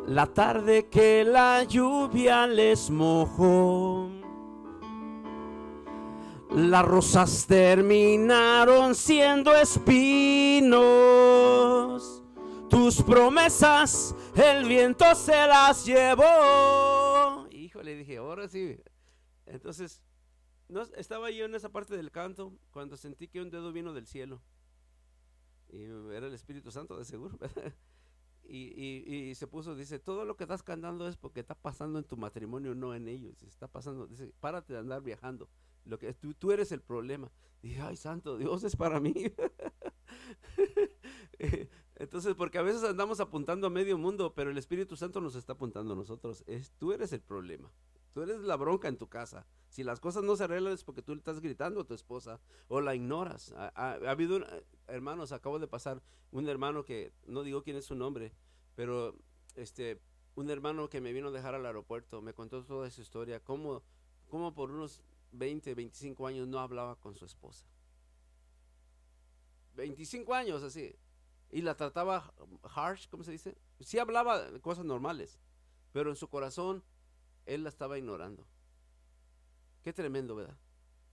[0.05, 4.09] la tarde que la lluvia les mojó
[6.57, 10.73] las rosas terminaron siendo espinos.
[12.69, 17.47] Tus promesas el viento se las llevó.
[17.51, 18.77] Híjole, dije, ahora sí.
[19.45, 20.01] Entonces,
[20.70, 24.07] no, estaba yo en esa parte del canto cuando sentí que un dedo vino del
[24.07, 24.41] cielo.
[25.70, 27.38] Y era el Espíritu Santo, de seguro.
[28.49, 32.15] Y, se puso, dice, todo lo que estás cantando es porque está pasando en tu
[32.15, 33.43] matrimonio, no en ellos.
[33.43, 35.49] Está pasando, dice, párate de andar viajando.
[35.84, 37.30] Lo que tú, tú eres el problema.
[37.61, 39.13] Dije, ay, santo, Dios es para mí.
[41.99, 45.53] Entonces, porque a veces andamos apuntando a medio mundo, pero el Espíritu Santo nos está
[45.53, 46.43] apuntando a nosotros.
[46.45, 47.71] Es, tú eres el problema.
[48.13, 49.47] Tú eres la bronca en tu casa.
[49.69, 52.39] Si las cosas no se arreglan es porque tú le estás gritando a tu esposa
[52.67, 53.53] o la ignoras.
[53.57, 54.39] Ha, habido,
[54.87, 58.31] hermanos, acabo de pasar un hermano que, no digo quién es su nombre,
[58.75, 59.15] pero
[59.55, 59.99] este,
[60.35, 63.81] un hermano que me vino a dejar al aeropuerto, me contó toda esa historia, cómo,
[64.27, 67.65] cómo por unos 20, 25 años no hablaba con su esposa.
[69.75, 70.95] 25 años así.
[71.51, 72.33] Y la trataba
[72.63, 73.57] harsh, ¿cómo se dice?
[73.79, 75.39] Sí hablaba cosas normales,
[75.93, 76.83] pero en su corazón
[77.45, 78.45] él la estaba ignorando.
[79.83, 80.57] Qué tremendo, ¿verdad?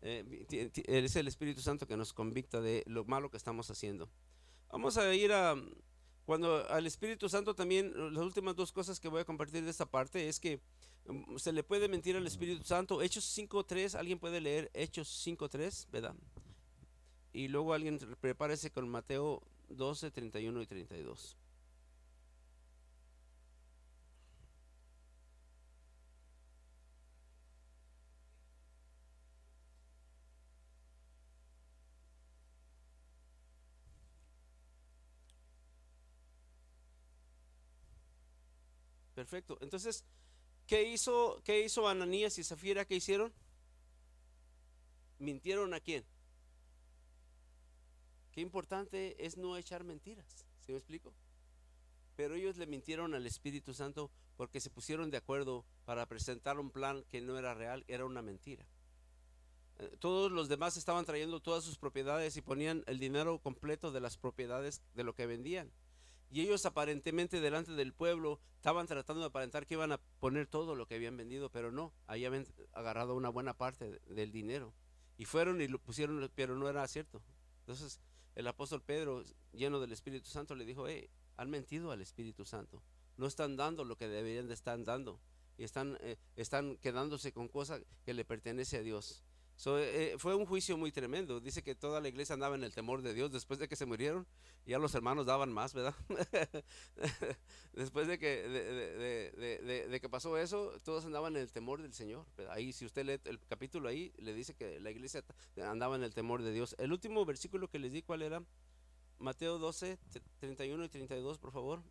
[0.03, 0.47] Eh,
[0.87, 4.09] es el Espíritu Santo que nos convicta de lo malo que estamos haciendo.
[4.70, 5.57] Vamos a ir a,
[6.24, 9.87] cuando al Espíritu Santo también, las últimas dos cosas que voy a compartir de esta
[9.87, 10.61] parte es que
[11.09, 13.03] Mm, se le puede mentir al Espíritu Santo.
[13.03, 16.14] Hechos 5.3, alguien puede leer Hechos 5.3, ¿verdad?
[17.33, 21.37] Y luego alguien prepárese con Mateo 12, 31 y 32.
[39.19, 39.59] Perfecto.
[39.61, 40.05] Entonces,
[40.69, 42.85] ¿Qué hizo, Ananías y Zafira?
[42.85, 43.33] ¿Qué hicieron?
[45.19, 46.05] ¿Mintieron a quién?
[48.33, 51.14] Qué importante es no echar mentiras, ¿sí me explico?
[52.16, 56.71] Pero ellos le mintieron al Espíritu Santo porque se pusieron de acuerdo para presentar un
[56.71, 58.66] plan que no era real, era una mentira.
[59.79, 64.01] Eh, todos los demás estaban trayendo todas sus propiedades y ponían el dinero completo de
[64.01, 65.73] las propiedades de lo que vendían.
[66.31, 70.74] Y ellos aparentemente delante del pueblo estaban tratando de aparentar que iban a poner todo
[70.74, 74.74] lo que habían vendido, pero no, ahí habían agarrado una buena parte del dinero.
[75.16, 77.22] Y fueron y lo pusieron, pero no era cierto.
[77.61, 78.01] Entonces
[78.39, 82.81] el apóstol Pedro, lleno del Espíritu Santo, le dijo, hey, han mentido al Espíritu Santo.
[83.16, 85.18] No están dando lo que deberían de estar dando.
[85.57, 89.24] Y están, eh, están quedándose con cosas que le pertenece a Dios.
[89.66, 91.40] Eh, fue un juicio muy tremendo.
[91.40, 93.86] Dice que toda la iglesia andaba en el temor de Dios después de que se
[93.86, 94.26] murieron.
[94.66, 95.94] Ya los hermanos daban más, ¿verdad?
[97.72, 102.24] después de que, de, que pasó eso, todos andaban en el temor del Señor.
[102.50, 105.24] Ahí, si usted lee el capítulo ahí, le dice que la iglesia
[105.62, 106.76] andaba en el temor de Dios.
[106.78, 108.42] El último versículo que les di, ¿cuál era?
[109.18, 109.98] Mateo 12,
[110.38, 111.82] 31 y 32, por favor.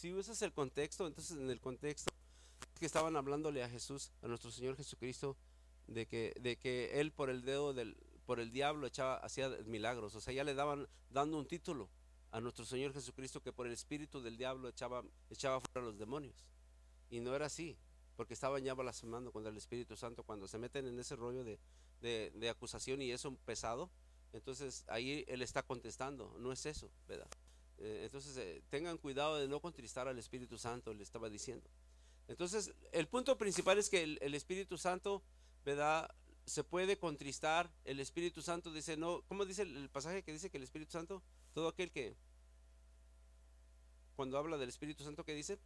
[0.00, 2.10] Si usas el contexto, entonces en el contexto
[2.78, 5.36] que estaban hablándole a Jesús, a nuestro Señor Jesucristo,
[5.88, 10.14] de que, de que él por el dedo del, por el diablo echaba, hacía milagros.
[10.14, 11.90] O sea, ya le daban dando un título
[12.30, 15.98] a nuestro Señor Jesucristo que por el espíritu del diablo echaba, echaba fuera a los
[15.98, 16.46] demonios.
[17.10, 17.76] Y no era así,
[18.16, 20.22] porque estaban ya blasfemando contra el Espíritu Santo.
[20.22, 21.58] Cuando se meten en ese rollo de,
[22.00, 23.90] de, de acusación y eso pesado,
[24.32, 27.28] entonces ahí él está contestando, no es eso, ¿verdad?
[27.80, 31.68] Eh, entonces, eh, tengan cuidado de no contristar al Espíritu Santo, le estaba diciendo.
[32.28, 35.22] Entonces, el punto principal es que el, Espíritu Santo.
[36.46, 37.70] Se puede contristar.
[37.84, 41.22] El Espíritu Santo dice, no, ¿cómo dice el, pasaje que dice que el Espíritu Santo,
[41.54, 42.16] todo aquel que,
[44.16, 45.58] cuando habla del Espíritu Santo, ¿qué dice?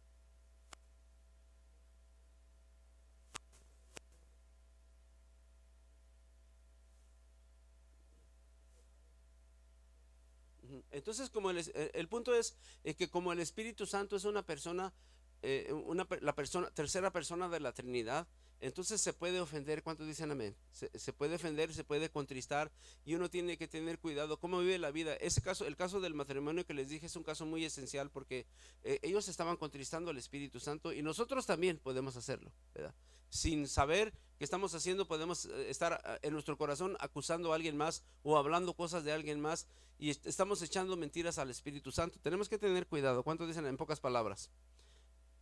[10.91, 14.45] Entonces, como el, eh, el punto es eh, que como el Espíritu Santo es una
[14.45, 14.93] persona,
[15.41, 18.27] eh, una, la persona, tercera persona de la Trinidad,
[18.61, 19.83] entonces se puede ofender.
[19.83, 20.55] ¿Cuántos dicen amén?
[20.71, 22.71] Se, puede ofender, se puede contristar
[23.03, 25.15] y uno tiene que tener cuidado cómo vive la vida.
[25.15, 28.47] Ese caso, el caso del matrimonio que les dije es un caso muy esencial porque
[28.83, 32.49] ellos estaban contristando al Espíritu Santo y nosotros también podemos hacerlo.
[33.29, 38.37] Sin saber qué estamos haciendo, podemos estar en nuestro corazón acusando a alguien más o
[38.37, 39.67] hablando cosas de alguien más
[39.97, 42.19] y estamos echando mentiras al Espíritu Santo.
[42.21, 43.23] Tenemos que tener cuidado.
[43.23, 44.49] ¿Cuántos dicen en pocas palabras?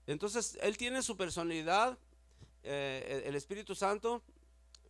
[0.06, 1.97] Entonces, Él tiene su personalidad,
[2.64, 4.22] eh, el Espíritu Santo,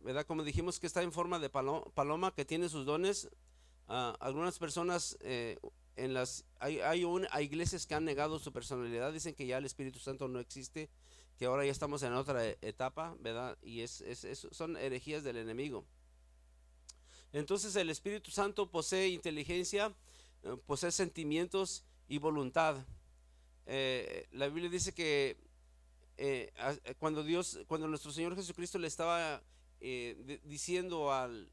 [0.02, 0.26] ¿verdad?
[0.26, 3.30] Como dijimos que está en forma de paloma, que tiene sus dones.
[3.88, 5.58] Ah, algunas personas eh,
[5.96, 9.64] en las hay, hay, hay, iglesias que han negado su personalidad, dicen que ya el
[9.64, 10.88] Espíritu Santo no existe,
[11.38, 13.58] que ahora ya estamos en otra e-, etapa, ¿verdad?
[13.62, 15.84] Y es, es, son herejías del enemigo.
[17.34, 19.92] Entonces el Espíritu Santo posee inteligencia,
[20.44, 22.86] eh, posee sentimientos y voluntad.
[23.66, 25.36] Eh, la Biblia dice que
[26.16, 26.52] eh,
[27.00, 29.42] cuando Dios, cuando nuestro Señor Jesucristo le estaba
[30.44, 31.50] diciendo al,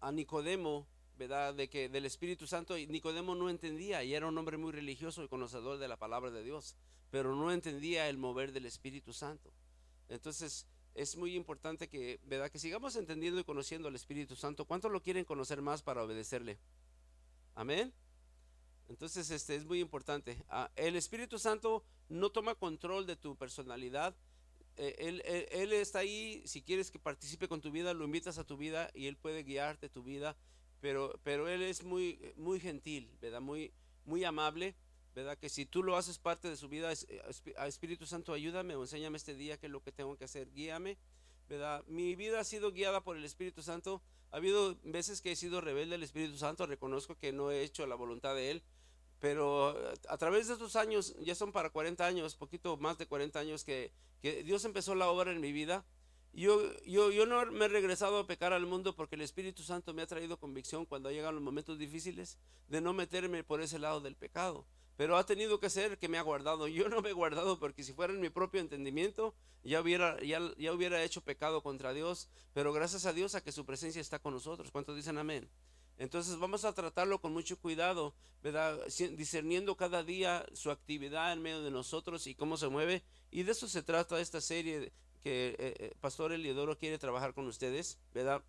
[0.00, 0.86] a Nicodemo,
[1.16, 1.54] ¿verdad?
[1.54, 5.28] De que del Espíritu Santo, Nicodemo no entendía y era un hombre muy religioso y
[5.28, 6.76] conocedor de la palabra de Dios,
[7.10, 9.50] pero no entendía el mover del Espíritu Santo.
[10.10, 12.50] Entonces, es muy importante que, ¿verdad?
[12.50, 14.64] que sigamos entendiendo y conociendo al Espíritu Santo.
[14.64, 16.58] ¿Cuántos lo quieren conocer más para obedecerle?
[17.54, 17.92] Amén.
[18.88, 20.44] Entonces, este es muy importante.
[20.48, 24.16] Ah, el Espíritu Santo no toma control de tu personalidad.
[24.76, 25.22] Eh, él,
[25.52, 28.90] él, está ahí, si quieres que participe con tu vida, lo invitas a tu vida
[28.94, 30.36] y Él puede guiarte tu vida.
[30.80, 33.40] Pero, pero Él es muy, muy gentil, ¿verdad?
[33.40, 33.72] Muy,
[34.06, 34.74] muy amable.
[35.14, 35.38] ¿Verdad?
[35.38, 37.22] Que si tú lo haces parte de su vida, eh,
[37.66, 40.98] Espíritu Santo, ayúdame o enséñame este día qué es lo que tengo que hacer, guíame,
[41.48, 41.84] ¿verdad?
[41.86, 44.02] Mi vida ha sido guiada por el Espíritu Santo.
[44.30, 47.86] Ha habido veces que he sido rebelde al Espíritu Santo, reconozco que no he hecho
[47.86, 48.62] la voluntad de Él,
[49.18, 53.06] pero eh, a través de estos años, ya son para 40 años, poquito más de
[53.06, 53.92] 40 años que,
[54.22, 55.84] que Dios empezó la obra en mi vida.
[56.32, 59.92] Yo, yo, yo no me he regresado a pecar al mundo porque el Espíritu Santo
[59.92, 62.38] me ha traído convicción cuando llegan los momentos difíciles
[62.68, 64.64] de no meterme por ese lado del pecado
[65.00, 66.68] pero ha tenido que ser que me ha guardado.
[66.68, 69.34] Yo no me he guardado porque si fuera en mi propio entendimiento,
[69.64, 73.50] ya hubiera, ya, ya hubiera hecho pecado contra Dios, pero gracias a Dios a que
[73.50, 74.70] su presencia está con nosotros.
[74.70, 75.48] ¿Cuántos dicen amén?
[75.96, 78.78] Entonces vamos a tratarlo con mucho cuidado, ¿verdad?
[79.16, 83.02] Discerniendo cada día su actividad en medio de nosotros y cómo se mueve.
[83.30, 84.92] Y de eso se trata esta serie
[85.22, 88.42] que eh, eh, Pastor Eliodoro quiere trabajar con ustedes, ¿verdad?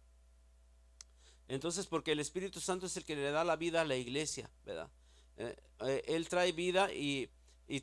[1.48, 4.50] Entonces, porque el Espíritu Santo es el que le da la vida a la iglesia,
[4.66, 4.92] ¿verdad?
[5.38, 7.30] Eh, eh, él trae vida y,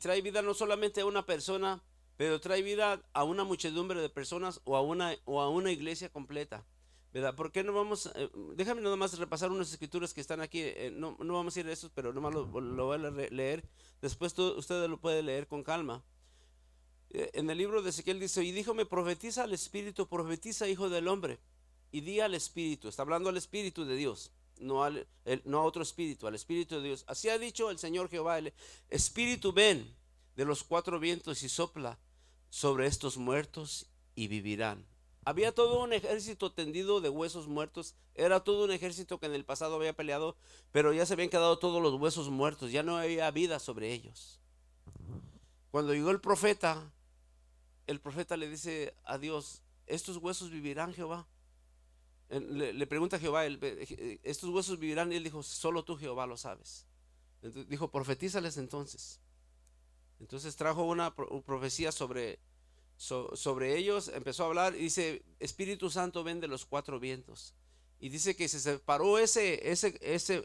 [0.01, 1.83] trae vida no solamente a una persona,
[2.17, 6.09] pero trae vida a una muchedumbre de personas o a una, o a una iglesia
[6.09, 6.65] completa.
[7.11, 7.35] ¿Verdad?
[7.35, 8.11] ¿Por qué no vamos?
[8.15, 10.63] Eh, déjame nada más repasar unas escrituras que están aquí.
[10.91, 13.63] no, no, vamos a ir a esos, pero nomás lo, lo voy a leer.
[14.01, 16.03] Después usted lo puede leer con calma.
[17.09, 21.07] en el libro de Ezequiel dice, y dijo, me profetiza al Espíritu, profetiza Hijo del
[21.07, 21.39] Hombre,
[21.91, 26.27] y di al Espíritu, está hablando al Espíritu de Dios, no, al, a otro espíritu,
[26.27, 27.03] al Espíritu de Dios.
[27.07, 28.39] Así ha dicho el Señor Jehová,
[28.89, 29.95] Espíritu ven
[30.35, 31.97] de los cuatro vientos y sopla
[32.49, 34.85] sobre estos muertos y vivirán.
[35.25, 37.95] Había todo un ejército tendido de huesos muertos.
[38.15, 40.35] Era todo un ejército que en el pasado había peleado,
[40.71, 42.71] pero ya se habían quedado todos los huesos muertos.
[42.71, 44.39] Ya no había vida sobre ellos.
[45.71, 46.91] Cuando llegó el profeta,
[47.85, 51.27] el profeta le dice a Dios, estos huesos vivirán, Jehová.
[52.29, 56.85] Le, pregunta a Jehová, estos huesos vivirán, y él dijo, solo tú, Jehová, lo sabes.
[57.67, 59.19] dijo, profetízales entonces.
[60.19, 62.39] Entonces trajo una profecía sobre,
[62.97, 67.55] sobre ellos, empezó a hablar y dice, Espíritu Santo ven de los cuatro vientos.
[68.01, 69.97] Y dice que se separó ese, ese,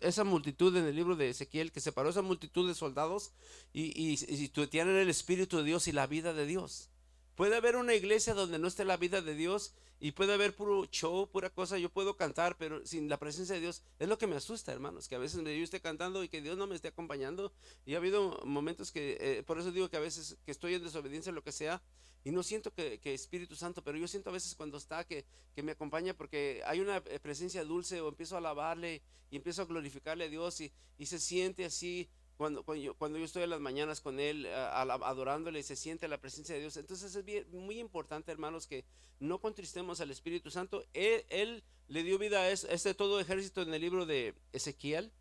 [0.03, 3.33] esa multitud en el libro de Ezequiel, que separó esa multitud de soldados
[3.73, 6.89] y, y, y tienen el Espíritu de Dios y la vida de Dios.
[7.37, 9.75] Puede haber una iglesia donde no esté la vida de Dios
[10.05, 11.79] y puede haber puro show, pura cosa.
[11.79, 15.09] Yo puedo cantar, pero sin la presencia de Dios es lo que me asusta, hermanos.
[15.09, 17.55] Que a veces yo esté cantando y que Dios no me esté acompañando.
[17.87, 20.83] Y ha habido momentos que, eh, por eso digo que a veces que estoy en
[20.83, 21.81] desobediencia, lo que sea,
[22.23, 25.25] y no siento que, que, Espíritu Santo, pero yo siento a veces cuando está que,
[25.55, 29.01] que, me acompaña porque hay una eh, presencia dulce o empiezo a alabarle
[29.31, 33.19] y empiezo a glorificarle a Dios y, y se siente así cuando, cuando, yo, cuando
[33.19, 36.77] yo estoy en las mañanas con Él, adorándole, se siente la presencia de Dios.
[36.77, 38.85] Entonces es bien, muy importante, hermanos, que
[39.21, 40.85] no contristemos al Espíritu Santo.
[40.93, 45.13] Él, le dio vida a este todo ejército en el libro de Ezequiel,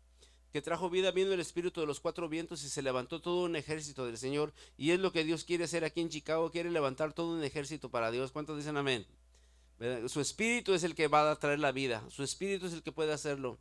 [0.52, 3.54] que trajo vida viendo el Espíritu de los cuatro vientos y se levantó todo un
[3.54, 4.52] ejército del Señor.
[4.76, 7.90] Y es lo que Dios quiere hacer aquí en Chicago, quiere levantar todo un ejército
[7.90, 8.32] para Dios.
[8.32, 9.06] ¿Cuántos dicen amén?
[10.08, 12.92] Su Espíritu es el que va a traer la vida, su Espíritu es el que
[12.92, 13.58] puede hacerlo.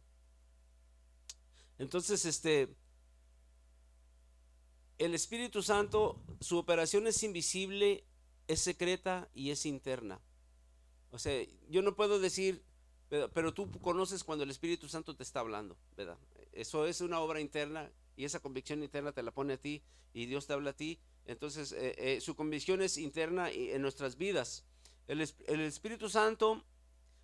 [1.79, 2.69] Entonces, este
[5.03, 8.05] el Espíritu Santo, su operación es invisible,
[8.47, 10.21] es secreta y es interna.
[11.11, 12.63] O sea, yo no puedo decir,
[13.09, 16.17] pero, tú conoces cuando el Espíritu Santo te está hablando, ¿verdad?
[16.53, 19.83] Eso es una obra interna y esa convicción interna te la pone a ti
[20.13, 20.99] y Dios te habla a ti.
[21.25, 24.63] Entonces, eh, eh, su convicción es interna en nuestras vidas.
[25.07, 26.63] El, el Espíritu Santo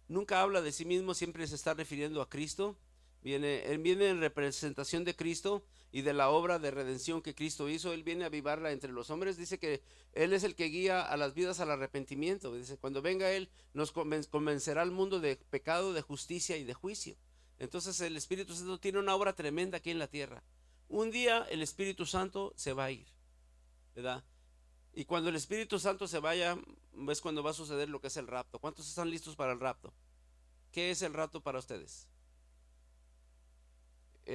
[0.10, 2.78] nunca habla de sí mismo, siempre se está refiriendo a Cristo.
[3.24, 7.70] Viene, él viene en representación de Cristo y de la obra de redención que Cristo
[7.70, 7.94] hizo.
[7.94, 9.38] Él viene a avivarla entre los hombres.
[9.38, 9.82] Dice que
[10.14, 12.54] Él es el que guía a las vidas al arrepentimiento.
[12.54, 17.16] Dice, cuando venga Él, nos convencerá al mundo de pecado, de justicia y de juicio.
[17.58, 20.44] Entonces el Espíritu Santo tiene una obra tremenda aquí en la tierra.
[20.88, 23.08] Un día el Espíritu Santo se va a ir,
[23.96, 24.24] ¿verdad?
[24.94, 26.58] Y cuando el Espíritu Santo se vaya,
[27.10, 28.60] es cuando va a suceder lo que es el rapto.
[28.60, 29.94] ¿Cuántos están listos para el rapto?
[30.72, 32.08] ¿Qué es el rapto para ustedes?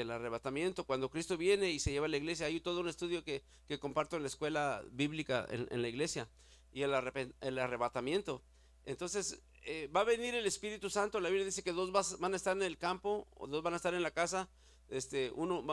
[0.01, 3.25] El arrebatamiento, cuando Cristo viene y se lleva a la iglesia, hay todo un estudio
[3.25, 3.43] que,
[3.81, 6.29] comparto en la escuela bíblica en, la iglesia,
[6.73, 8.43] y el, arrebatamiento.
[8.85, 12.37] Entonces, eh, va a venir el Espíritu Santo, la Biblia dice que dos van a
[12.37, 14.49] estar en el campo, o dos van a estar en la casa,
[14.89, 15.65] este, uno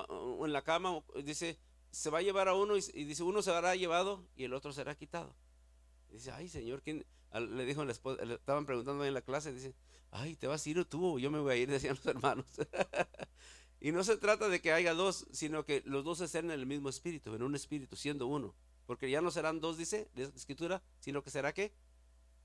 [0.45, 1.57] en la cama, dice,
[1.91, 4.95] se va a llevar a uno y, dice, uno será llevado y el otro será
[4.95, 5.35] quitado.
[6.09, 7.05] dice, ay Señor, ¿quién?
[7.33, 9.73] Le dijo la esposa, le estaban preguntando en la clase, dice,
[10.11, 11.19] ay, ¿te vas a ir o tú?
[11.19, 12.45] Yo me voy a ir, decían los hermanos.
[13.81, 16.67] Y no se trata de que haya dos, sino que los dos estén en el
[16.67, 18.53] mismo espíritu, en un espíritu, siendo uno.
[18.85, 21.73] Porque ya no serán dos, dice la escritura, sino que será que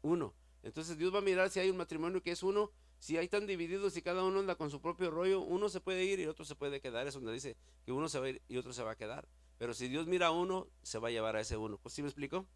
[0.00, 0.34] uno.
[0.62, 3.46] Entonces Dios va a mirar si hay un matrimonio que es uno, si hay tan
[3.46, 6.46] divididos y cada uno anda con su propio rollo, uno se puede ir y otro
[6.46, 7.06] se puede quedar.
[7.06, 9.28] Es donde dice que uno se va a ir y otro se va a quedar.
[9.58, 11.78] Pero si Dios mira a uno, se va a llevar a ese uno.
[11.86, 12.46] ¿Sí me explico?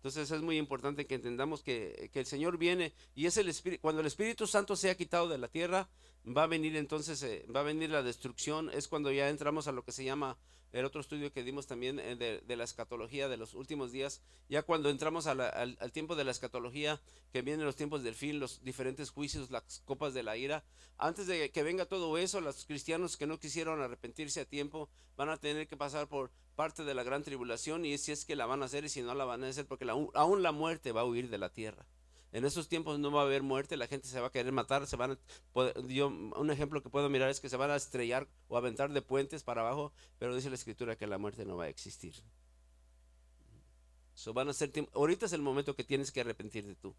[0.00, 3.82] Entonces es muy importante que entendamos que, que el Señor viene y es el Espíritu,
[3.82, 5.90] cuando el Espíritu Santo sea quitado de la tierra,
[6.26, 9.72] va a venir entonces, eh, va a venir la destrucción, es cuando ya entramos a
[9.72, 10.38] lo que se llama
[10.72, 14.62] el otro estudio que dimos también eh, de, la escatología de los últimos días, ya
[14.62, 17.00] cuando entramos al, al, tiempo de la escatología,
[17.32, 20.64] que vienen los tiempos del fin, los diferentes juicios, las copas de la ira,
[20.98, 25.28] antes de que venga todo eso, los cristianos que no quisieron arrepentirse a tiempo van
[25.28, 28.46] a tener que pasar por parte de la gran tribulación y si es que la
[28.46, 31.02] van a hacer y si no la van a hacer, porque aún la muerte va
[31.02, 31.86] a huir de la tierra.
[32.32, 34.86] En esos tiempos no va a haber muerte, la gente se va a querer matar,
[34.86, 35.18] se van
[35.88, 39.02] yo un ejemplo que puedo mirar es que se van a estrellar o aventar de
[39.02, 42.14] puentes para abajo, pero dice la escritura que la muerte no va a existir.
[44.14, 46.94] So van a ser ahorita es el momento que tienes que arrepentirte tú.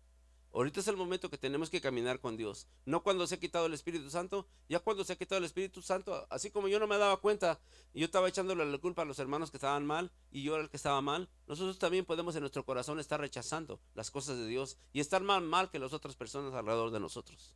[0.54, 2.68] Ahorita es el momento que tenemos que caminar con Dios.
[2.86, 4.48] No cuando se ha quitado el Espíritu Santo.
[4.68, 7.60] Ya cuando se ha quitado el Espíritu Santo, así como yo no me daba cuenta,
[7.94, 10.70] yo estaba echándole la culpa a los hermanos que estaban mal y yo era el
[10.70, 14.78] que estaba mal, nosotros también podemos en nuestro corazón estar rechazando las cosas de Dios
[14.92, 17.56] y estar más mal que las otras personas alrededor de nosotros.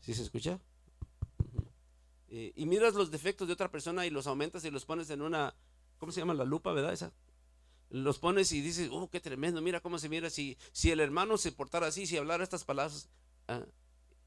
[0.00, 0.60] ¿Sí se escucha?
[2.32, 5.52] y miras los defectos de otra persona y los aumentas y los pones en una,
[5.98, 6.32] ¿cómo se llama?
[6.32, 6.92] La lupa, ¿verdad?
[6.92, 7.12] Esa,
[7.90, 11.36] los pones y dices, oh, qué tremendo, mira cómo se mira, si, si el hermano
[11.36, 13.08] se portara así, si hablara estas palabras,
[13.48, 13.64] ah,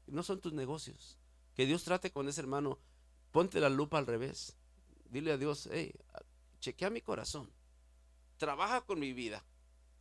[0.06, 1.18] no son tus negocios.
[1.54, 2.78] que Dios trate con ese hermano,
[3.30, 4.56] ponte la lupa al revés.
[5.08, 5.94] Dile a Dios, hey,
[6.60, 7.50] chequea mi corazón,
[8.36, 9.44] trabaja con mi vida.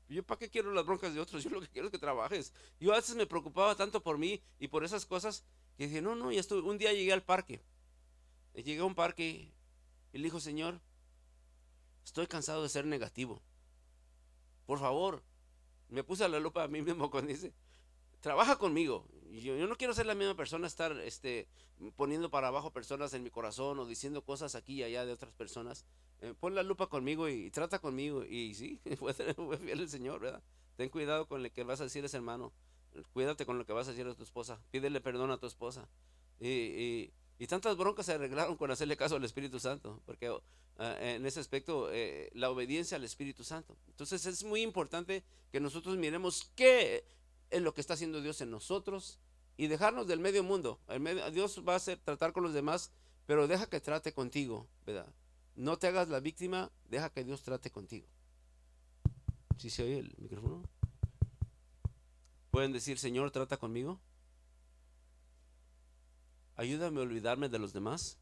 [0.10, 2.54] Yo para qué quiero las broncas de otros, yo lo que quiero es que trabajes.
[2.80, 5.44] Yo a veces me preocupaba tanto por mí y por esas cosas
[5.78, 6.62] que dije, no, no, ya estuve.
[6.62, 7.62] Un día llegué al parque,
[8.54, 9.52] llegué a un parque
[10.12, 10.82] y le dijo, Señor,
[12.04, 13.42] estoy cansado de ser negativo.
[14.66, 15.24] Por favor,
[15.90, 17.54] me puse a la lupa a mí mismo cuando dice,
[18.20, 19.06] trabaja conmigo.
[19.32, 21.48] Yo, yo, no quiero ser la misma persona, estar este,
[21.96, 25.34] poniendo para abajo personas en mi corazón o diciendo cosas aquí y allá de otras
[25.34, 25.86] personas.
[26.22, 28.24] Eh, pon la lupa conmigo y, trata conmigo.
[28.24, 30.42] Y sí, fue, fiel el Señor, ¿verdad?
[30.78, 32.54] Ten cuidado con lo que vas a decir a ese hermano.
[33.12, 34.60] Cuídate con lo que vas a decir a tu esposa.
[34.72, 35.90] Pídele perdón a tu esposa.
[36.40, 40.02] Y, y tantas broncas se arreglaron con hacerle caso al Espíritu Santo.
[40.06, 40.42] Porque uh,
[40.78, 43.78] en ese aspecto, eh, la obediencia al Espíritu Santo.
[43.88, 47.06] Entonces es muy importante que nosotros miremos qué
[47.50, 49.20] es lo que está haciendo Dios en nosotros
[49.58, 50.80] y dejarnos del medio mundo.
[51.32, 52.92] Dios va a hacer, tratar con los demás,
[53.26, 55.08] pero deja que trate contigo, ¿verdad?
[55.56, 58.08] No te hagas la víctima, deja que Dios trate contigo.
[59.60, 60.64] ¿Sí se oye el micrófono?
[62.50, 64.00] Pueden decir, Señor, trata conmigo.
[66.64, 68.18] Ayúdame a olvidarme de los demás.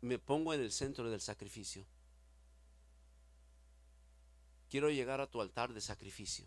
[0.00, 1.84] Me pongo en el centro del sacrificio.
[4.70, 6.46] Quiero llegar a tu altar de sacrificio.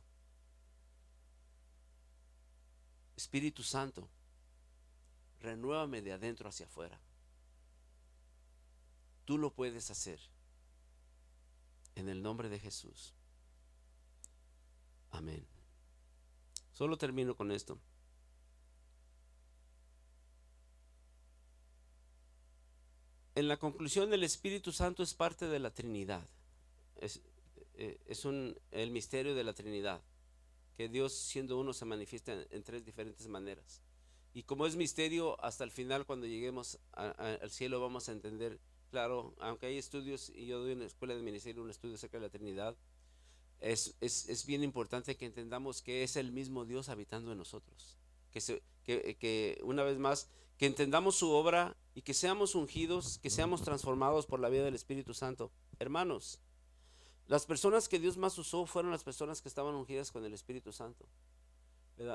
[3.16, 4.10] Espíritu Santo,
[5.40, 7.00] renuévame de adentro hacia afuera.
[9.26, 10.20] Tú lo puedes hacer.
[11.94, 13.14] En el nombre de Jesús.
[15.12, 15.46] Amén.
[16.72, 17.80] Solo termino con esto.
[23.40, 26.28] En la conclusión, el Espíritu Santo es parte de la Trinidad.
[26.98, 27.22] Es,
[27.76, 27.98] eh,
[28.72, 30.02] el misterio de la Trinidad
[30.76, 33.82] que Dios siendo uno se manifiesta en, tres diferentes maneras.
[34.34, 38.60] Y como es misterio, hasta el final cuando lleguemos al cielo vamos a entender,
[38.92, 42.18] claro, aunque hay estudios, y yo doy en la escuela de ministerio un estudio acerca
[42.18, 42.76] de la Trinidad,
[43.62, 47.96] es, bien importante que entendamos que es el mismo Dios habitando en nosotros.
[48.34, 50.28] Que una vez más,
[50.58, 54.74] que entendamos su obra y que seamos ungidos, que seamos transformados por la vida del
[54.74, 55.52] Espíritu Santo.
[55.80, 56.40] Hermanos,
[57.28, 60.72] las personas que Dios más usó fueron las personas que estaban ungidas con el Espíritu
[60.72, 61.06] Santo.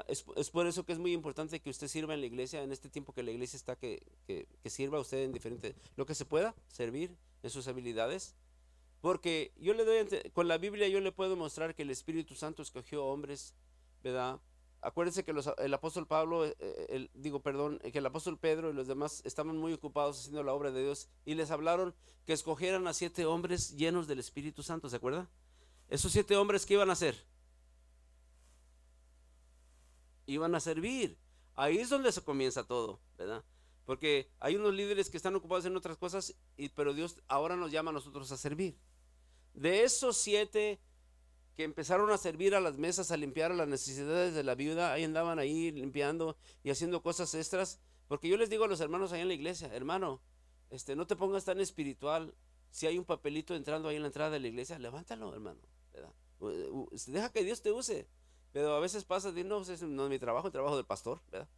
[0.09, 2.89] Es, por eso que es muy importante que usted sirva en la iglesia, en este
[2.89, 6.55] tiempo que la iglesia está, que, que, sirva usted en diferente, lo que se pueda,
[6.69, 8.35] servir en sus habilidades.
[9.03, 12.63] Porque yo le doy, con la Biblia yo le puedo mostrar que el Espíritu Santo
[12.63, 13.53] escogió hombres,
[14.03, 14.41] ¿verdad?
[14.85, 16.55] Acuérdense que el apóstol Pablo, eh,
[16.91, 20.53] el, digo, perdón, que el apóstol Pedro y los demás estaban muy ocupados haciendo la
[20.53, 21.95] obra de Dios y les hablaron
[22.27, 25.31] que escogieran a siete hombres llenos del Espíritu Santo, ¿se acuerda?
[25.89, 27.25] Esos siete hombres, ¿qué iban a hacer?
[30.27, 31.17] Iban a servir.
[31.55, 33.43] Ahí es donde se comienza todo, ¿verdad?
[33.87, 37.73] Porque hay unos líderes que están ocupados en otras cosas, y, pero Dios ahora nos
[37.73, 38.77] llama a nosotros a servir.
[39.55, 40.79] De esos siete
[41.57, 45.05] que empezaron a servir a las mesas, a limpiar las necesidades de la viuda, ahí
[45.05, 49.21] andaban ahí limpiando y haciendo cosas extras, porque yo les digo a los hermanos ahí
[49.21, 50.21] en la iglesia, hermano,
[50.71, 52.35] este, no te pongas tan espiritual,
[52.71, 55.61] si hay un papelito entrando ahí en la entrada de la iglesia, levántalo, hermano,
[55.93, 56.13] ¿verdad?
[57.07, 58.09] deja que Dios te use,
[58.53, 61.49] pero a veces pasa, no, no es mi trabajo, el trabajo del pastor, ¿verdad?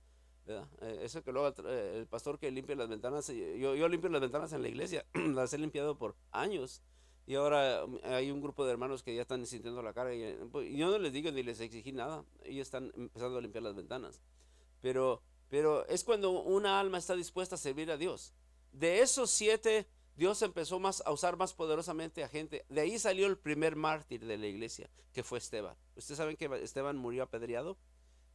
[0.44, 0.68] ¿verdad?
[0.82, 4.52] Eh, eso que luego eh, el pastor que limpia las ventanas, yo limpio las ventanas
[4.52, 6.82] en la iglesia, las he limpiado por años,
[7.26, 10.14] y ahora um, hay un grupo de hermanos que ya están sintiendo la carga.
[10.14, 12.24] Y, pues, yo no les digo ni les exigí nada.
[12.44, 14.20] Ellos están empezando a limpiar las ventanas.
[14.80, 18.32] Pero, pero es cuando una alma está dispuesta a servir a Dios.
[18.72, 22.64] De esos siete, Dios empezó más a usar más poderosamente a gente.
[22.68, 25.76] De ahí salió el primer mártir de la iglesia, que fue Esteban.
[25.96, 27.76] ¿Ustedes saben que Esteban murió apedreado?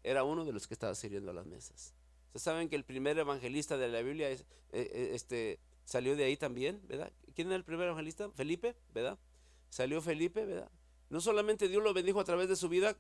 [0.03, 1.93] Era uno de los que estaba sirviendo a las mesas.
[2.27, 6.23] Ustedes saben que el primer evangelista de la Biblia es, eh, eh, este, salió de
[6.23, 7.11] ahí también, ¿verdad?
[7.35, 8.29] ¿Quién era el primer evangelista?
[8.31, 9.17] Felipe, ¿verdad?
[9.69, 10.71] Salió Felipe, ¿verdad?
[11.09, 12.95] No solamente Dios lo bendijo a través de su vida,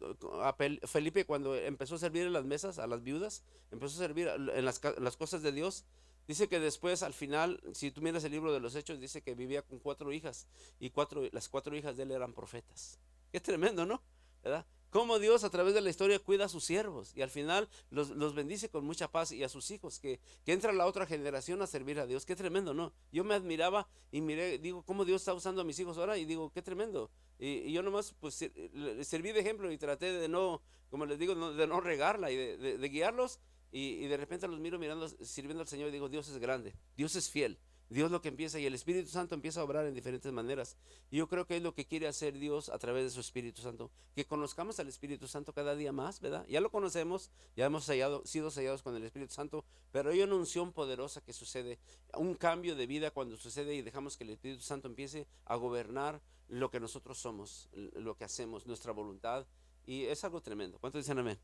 [0.83, 4.65] Felipe cuando empezó a servir en las mesas, a las viudas, empezó a servir en
[4.65, 5.85] las, en las cosas de Dios.
[6.27, 9.33] Dice que después, al final, si tú miras el libro de los Hechos, dice que
[9.33, 10.47] vivía con cuatro hijas
[10.79, 12.99] y cuatro, las cuatro hijas de él eran profetas.
[13.31, 14.01] Qué tremendo, ¿no?
[14.43, 14.65] ¿Verdad?
[14.91, 18.09] Cómo Dios a través de la historia cuida a sus siervos y al final los,
[18.09, 21.61] los bendice con mucha paz y a sus hijos, que, que, entra la otra generación
[21.61, 22.25] a servir a Dios.
[22.25, 22.91] Qué tremendo, ¿no?
[23.09, 26.25] Yo me admiraba y miré, digo, cómo Dios está usando a mis hijos ahora y
[26.25, 27.09] digo, qué tremendo.
[27.39, 31.35] Y, y yo nomás, pues, serví de ejemplo y traté de no, como les digo,
[31.35, 33.39] no, de no regarla y de guiarlos.
[33.71, 36.75] Y, y, de repente los miro mirando, sirviendo al Señor y digo, Dios es grande,
[36.97, 37.57] Dios es fiel.
[37.91, 40.77] Dios lo que empieza y el Espíritu Santo empieza a obrar en diferentes maneras.
[41.09, 43.61] Y yo creo que es lo que quiere hacer Dios a través de su Espíritu
[43.61, 43.91] Santo.
[44.15, 46.45] Que conozcamos al Espíritu Santo cada día más, ¿verdad?
[46.47, 50.71] Ya lo conocemos, ya hemos sido sellados con el Espíritu Santo, pero hay una unción
[50.71, 51.79] poderosa que sucede,
[52.13, 56.21] un cambio de vida cuando sucede y dejamos que el Espíritu Santo empiece a gobernar
[56.47, 59.45] lo que nosotros somos, lo que hacemos, nuestra voluntad.
[59.85, 60.79] Y es algo tremendo.
[60.79, 61.37] ¿Cuántos dicen amén?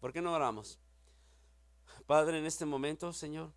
[0.00, 0.80] ¿Por qué no oramos?
[2.06, 3.52] Padre, en este momento, Señor,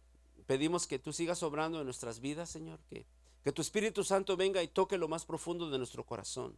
[0.46, 3.06] pedimos que tú sigas obrando en nuestras vidas, Señor, que,
[3.44, 6.58] que tu Espíritu Santo venga y toque lo más profundo de nuestro corazón.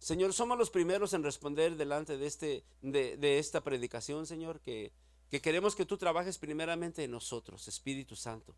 [0.00, 4.92] Señor, somos los primeros en responder delante de, este, de, esta predicación, Señor, que,
[5.30, 8.54] que queremos que tú trabajes primeramente en nosotros, Espíritu Santo.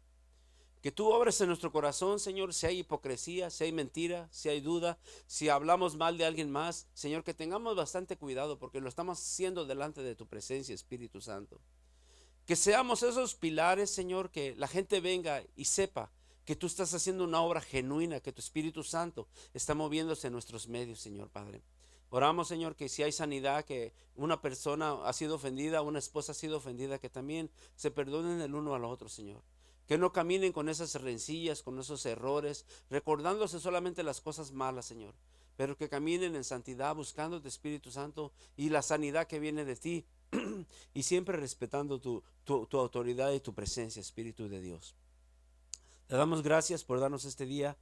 [0.82, 4.60] Que tú obres en nuestro corazón, Señor, si hay hipocresía, si hay mentira, si hay
[4.60, 9.18] duda, si hablamos mal de alguien más, Señor, que tengamos bastante cuidado porque lo estamos
[9.18, 11.60] haciendo delante de tu presencia, Espíritu Santo.
[12.46, 16.10] Que seamos esos pilares, Señor, que la gente venga y sepa
[16.44, 20.68] que tú estás haciendo una obra genuina, que tu Espíritu Santo está moviéndose en nuestros
[20.68, 21.62] medios, Señor Padre.
[22.10, 26.34] Oramos, Señor, que si hay sanidad, que una persona ha sido ofendida, una esposa ha
[26.34, 29.42] sido ofendida, que también se perdonen el uno al otro, Señor.
[29.86, 35.14] Que no caminen con esas rencillas, con esos errores, recordándose solamente las cosas malas, Señor.
[35.56, 39.76] Pero que caminen en santidad, buscando tu Espíritu Santo y la sanidad que viene de
[39.76, 40.04] ti
[40.94, 42.22] y siempre respetando tu,
[42.72, 44.94] autoridad y tu presencia, Espíritu de Dios.
[46.06, 47.76] Te damos gracias por darnos este día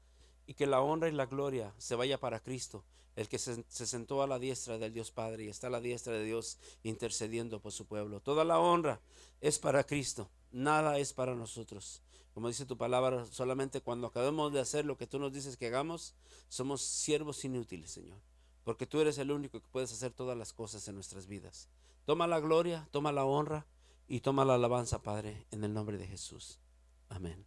[0.46, 2.84] y que la honra y la gloria se vaya para Cristo,
[3.16, 5.80] el que se, se, sentó a la diestra del Dios Padre y está a la
[5.80, 8.20] diestra de Dios intercediendo por su pueblo.
[8.20, 9.01] Toda la honra
[9.40, 12.03] es para Cristo, nada es para nosotros.
[12.34, 15.66] Como dice tu palabra, solamente cuando acabemos de hacer lo que tú nos dices que
[15.66, 16.14] hagamos,
[16.48, 18.18] somos siervos inútiles, Señor,
[18.64, 21.68] porque tú eres el único que puedes hacer todas las cosas en nuestras vidas.
[22.11, 23.69] Toma la gloria, toma la honra
[24.09, 26.59] y toma la alabanza, Padre, en el nombre de Jesús.
[27.09, 27.47] Amén.